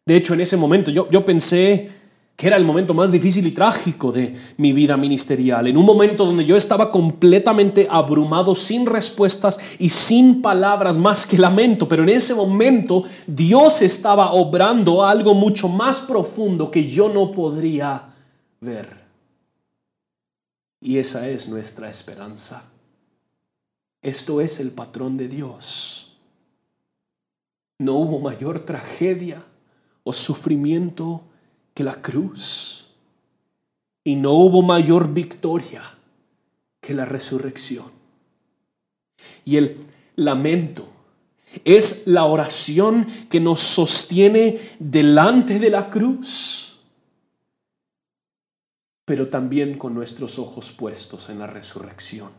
De 0.05 0.15
hecho, 0.15 0.35
en 0.35 0.41
ese 0.41 0.55
momento 0.55 0.91
yo, 0.91 1.09
yo 1.09 1.25
pensé, 1.25 1.89
que 2.37 2.45
era 2.45 2.55
el 2.55 2.63
momento 2.63 2.93
más 2.93 3.11
difícil 3.11 3.47
y 3.47 3.51
trágico 3.51 4.11
de 4.11 4.35
mi 4.57 4.71
vida 4.71 4.95
ministerial, 4.95 5.65
en 5.65 5.75
un 5.75 5.83
momento 5.83 6.23
donde 6.23 6.45
yo 6.45 6.55
estaba 6.55 6.91
completamente 6.91 7.87
abrumado, 7.89 8.53
sin 8.53 8.85
respuestas 8.85 9.59
y 9.79 9.89
sin 9.89 10.43
palabras 10.43 10.97
más 10.97 11.25
que 11.25 11.39
lamento, 11.39 11.87
pero 11.87 12.03
en 12.03 12.09
ese 12.09 12.35
momento 12.35 13.03
Dios 13.25 13.81
estaba 13.81 14.33
obrando 14.33 15.03
algo 15.03 15.33
mucho 15.33 15.67
más 15.67 15.97
profundo 15.97 16.69
que 16.69 16.87
yo 16.87 17.09
no 17.09 17.31
podría 17.31 18.09
ver. 18.61 18.87
Y 20.79 20.99
esa 20.99 21.27
es 21.27 21.49
nuestra 21.49 21.89
esperanza. 21.89 22.69
Esto 24.03 24.41
es 24.41 24.59
el 24.59 24.69
patrón 24.69 25.17
de 25.17 25.27
Dios. 25.27 26.19
No 27.79 27.93
hubo 27.93 28.19
mayor 28.19 28.59
tragedia 28.59 29.43
o 30.03 30.13
sufrimiento 30.13 31.23
que 31.77 31.83
la 31.83 32.01
cruz. 32.01 32.87
Y 34.03 34.15
no 34.15 34.31
hubo 34.31 34.63
mayor 34.63 35.13
victoria 35.13 35.83
que 36.81 36.95
la 36.95 37.05
resurrección. 37.05 37.91
Y 39.45 39.57
el 39.57 39.85
lamento 40.15 40.87
es 41.63 42.07
la 42.07 42.25
oración 42.25 43.05
que 43.29 43.39
nos 43.39 43.59
sostiene 43.59 44.59
delante 44.79 45.59
de 45.59 45.69
la 45.69 45.91
cruz, 45.91 46.79
pero 49.05 49.29
también 49.29 49.77
con 49.77 49.93
nuestros 49.93 50.39
ojos 50.39 50.71
puestos 50.71 51.29
en 51.29 51.37
la 51.37 51.45
resurrección. 51.45 52.31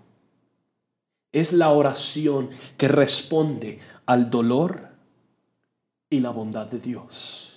Es 1.30 1.52
la 1.52 1.70
oración 1.70 2.50
que 2.76 2.88
responde 2.88 3.78
al 4.04 4.30
dolor 4.30 4.88
y 6.10 6.18
la 6.18 6.30
bondad 6.30 6.66
de 6.68 6.80
Dios. 6.80 7.47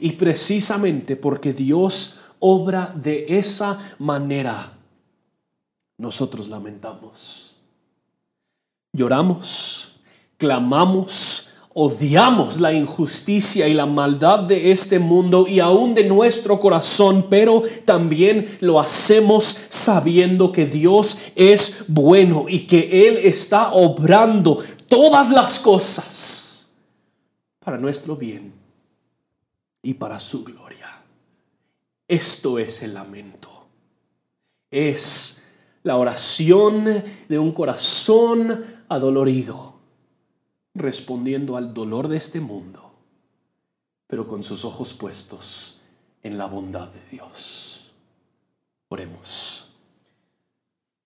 Y 0.00 0.12
precisamente 0.12 1.16
porque 1.16 1.52
Dios 1.52 2.18
obra 2.46 2.92
de 2.94 3.38
esa 3.38 3.78
manera, 3.98 4.72
nosotros 5.96 6.48
lamentamos. 6.48 7.56
Lloramos, 8.92 9.92
clamamos, 10.36 11.48
odiamos 11.72 12.60
la 12.60 12.72
injusticia 12.72 13.66
y 13.66 13.74
la 13.74 13.86
maldad 13.86 14.40
de 14.40 14.70
este 14.70 14.98
mundo 14.98 15.46
y 15.48 15.58
aún 15.60 15.94
de 15.94 16.04
nuestro 16.04 16.60
corazón, 16.60 17.26
pero 17.28 17.62
también 17.84 18.58
lo 18.60 18.78
hacemos 18.78 19.44
sabiendo 19.70 20.52
que 20.52 20.66
Dios 20.66 21.18
es 21.34 21.86
bueno 21.88 22.46
y 22.48 22.66
que 22.66 23.08
Él 23.08 23.18
está 23.22 23.72
obrando 23.72 24.62
todas 24.86 25.30
las 25.30 25.58
cosas 25.58 26.68
para 27.58 27.78
nuestro 27.78 28.16
bien 28.16 28.53
y 29.84 29.94
para 29.94 30.18
su 30.18 30.42
gloria. 30.42 31.04
Esto 32.08 32.58
es 32.58 32.82
el 32.82 32.94
lamento. 32.94 33.68
Es 34.70 35.46
la 35.84 35.96
oración 35.96 37.04
de 37.28 37.38
un 37.38 37.52
corazón 37.52 38.64
adolorido, 38.88 39.74
respondiendo 40.74 41.56
al 41.56 41.72
dolor 41.72 42.08
de 42.08 42.16
este 42.16 42.40
mundo, 42.40 42.94
pero 44.08 44.26
con 44.26 44.42
sus 44.42 44.64
ojos 44.64 44.94
puestos 44.94 45.82
en 46.22 46.38
la 46.38 46.46
bondad 46.46 46.88
de 46.88 47.00
Dios. 47.10 47.92
Oremos. 48.88 49.74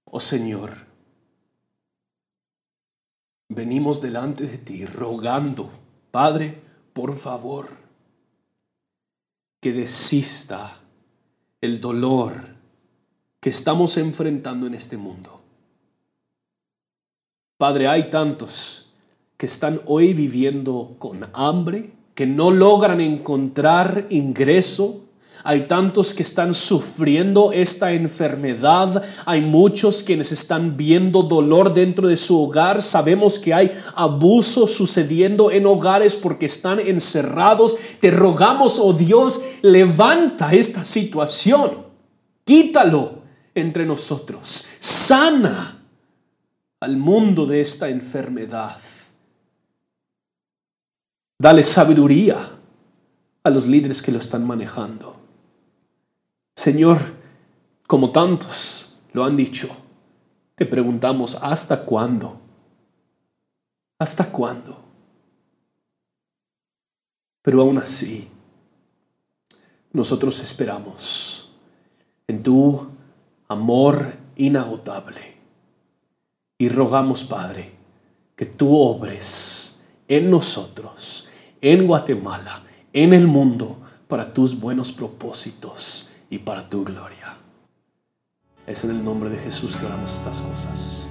Oh 0.04 0.20
Señor, 0.20 0.76
venimos 3.48 4.00
delante 4.00 4.46
de 4.46 4.58
ti 4.58 4.86
rogando, 4.86 5.70
Padre, 6.10 6.62
por 6.92 7.16
favor, 7.16 7.87
que 9.60 9.72
desista 9.72 10.80
el 11.60 11.80
dolor 11.80 12.56
que 13.40 13.50
estamos 13.50 13.96
enfrentando 13.96 14.66
en 14.66 14.74
este 14.74 14.96
mundo. 14.96 15.40
Padre, 17.56 17.88
hay 17.88 18.10
tantos 18.10 18.92
que 19.36 19.46
están 19.46 19.80
hoy 19.86 20.14
viviendo 20.14 20.96
con 20.98 21.28
hambre, 21.32 21.92
que 22.14 22.26
no 22.26 22.50
logran 22.50 23.00
encontrar 23.00 24.06
ingreso. 24.10 25.07
Hay 25.48 25.62
tantos 25.62 26.12
que 26.12 26.22
están 26.22 26.52
sufriendo 26.52 27.52
esta 27.52 27.94
enfermedad. 27.94 29.02
Hay 29.24 29.40
muchos 29.40 30.02
quienes 30.02 30.30
están 30.30 30.76
viendo 30.76 31.22
dolor 31.22 31.72
dentro 31.72 32.06
de 32.06 32.18
su 32.18 32.38
hogar. 32.38 32.82
Sabemos 32.82 33.38
que 33.38 33.54
hay 33.54 33.72
abuso 33.94 34.66
sucediendo 34.66 35.50
en 35.50 35.64
hogares 35.64 36.18
porque 36.18 36.44
están 36.44 36.78
encerrados. 36.80 37.78
Te 37.98 38.10
rogamos, 38.10 38.78
oh 38.78 38.92
Dios, 38.92 39.42
levanta 39.62 40.52
esta 40.52 40.84
situación. 40.84 41.86
Quítalo 42.44 43.22
entre 43.54 43.86
nosotros. 43.86 44.66
Sana 44.78 45.82
al 46.78 46.98
mundo 46.98 47.46
de 47.46 47.62
esta 47.62 47.88
enfermedad. 47.88 48.78
Dale 51.38 51.64
sabiduría 51.64 52.36
a 53.42 53.48
los 53.48 53.66
líderes 53.66 54.02
que 54.02 54.12
lo 54.12 54.18
están 54.18 54.46
manejando. 54.46 55.17
Señor, 56.58 56.98
como 57.86 58.10
tantos 58.10 58.96
lo 59.12 59.24
han 59.24 59.36
dicho, 59.36 59.68
te 60.56 60.66
preguntamos, 60.66 61.36
¿hasta 61.40 61.84
cuándo? 61.84 62.40
¿Hasta 63.96 64.32
cuándo? 64.32 64.76
Pero 67.42 67.62
aún 67.62 67.78
así, 67.78 68.26
nosotros 69.92 70.40
esperamos 70.40 71.52
en 72.26 72.42
tu 72.42 72.88
amor 73.46 74.16
inagotable 74.34 75.36
y 76.58 76.70
rogamos, 76.70 77.22
Padre, 77.22 77.72
que 78.34 78.46
tú 78.46 78.76
obres 78.76 79.84
en 80.08 80.28
nosotros, 80.28 81.28
en 81.60 81.86
Guatemala, 81.86 82.64
en 82.92 83.14
el 83.14 83.28
mundo, 83.28 83.76
para 84.08 84.34
tus 84.34 84.58
buenos 84.58 84.90
propósitos 84.90 86.07
y 86.30 86.38
para 86.38 86.68
tu 86.68 86.84
gloria. 86.84 87.36
Es 88.66 88.84
en 88.84 88.90
el 88.90 89.04
nombre 89.04 89.30
de 89.30 89.38
Jesús 89.38 89.76
que 89.76 89.86
oramos 89.86 90.14
estas 90.14 90.42
cosas. 90.42 91.10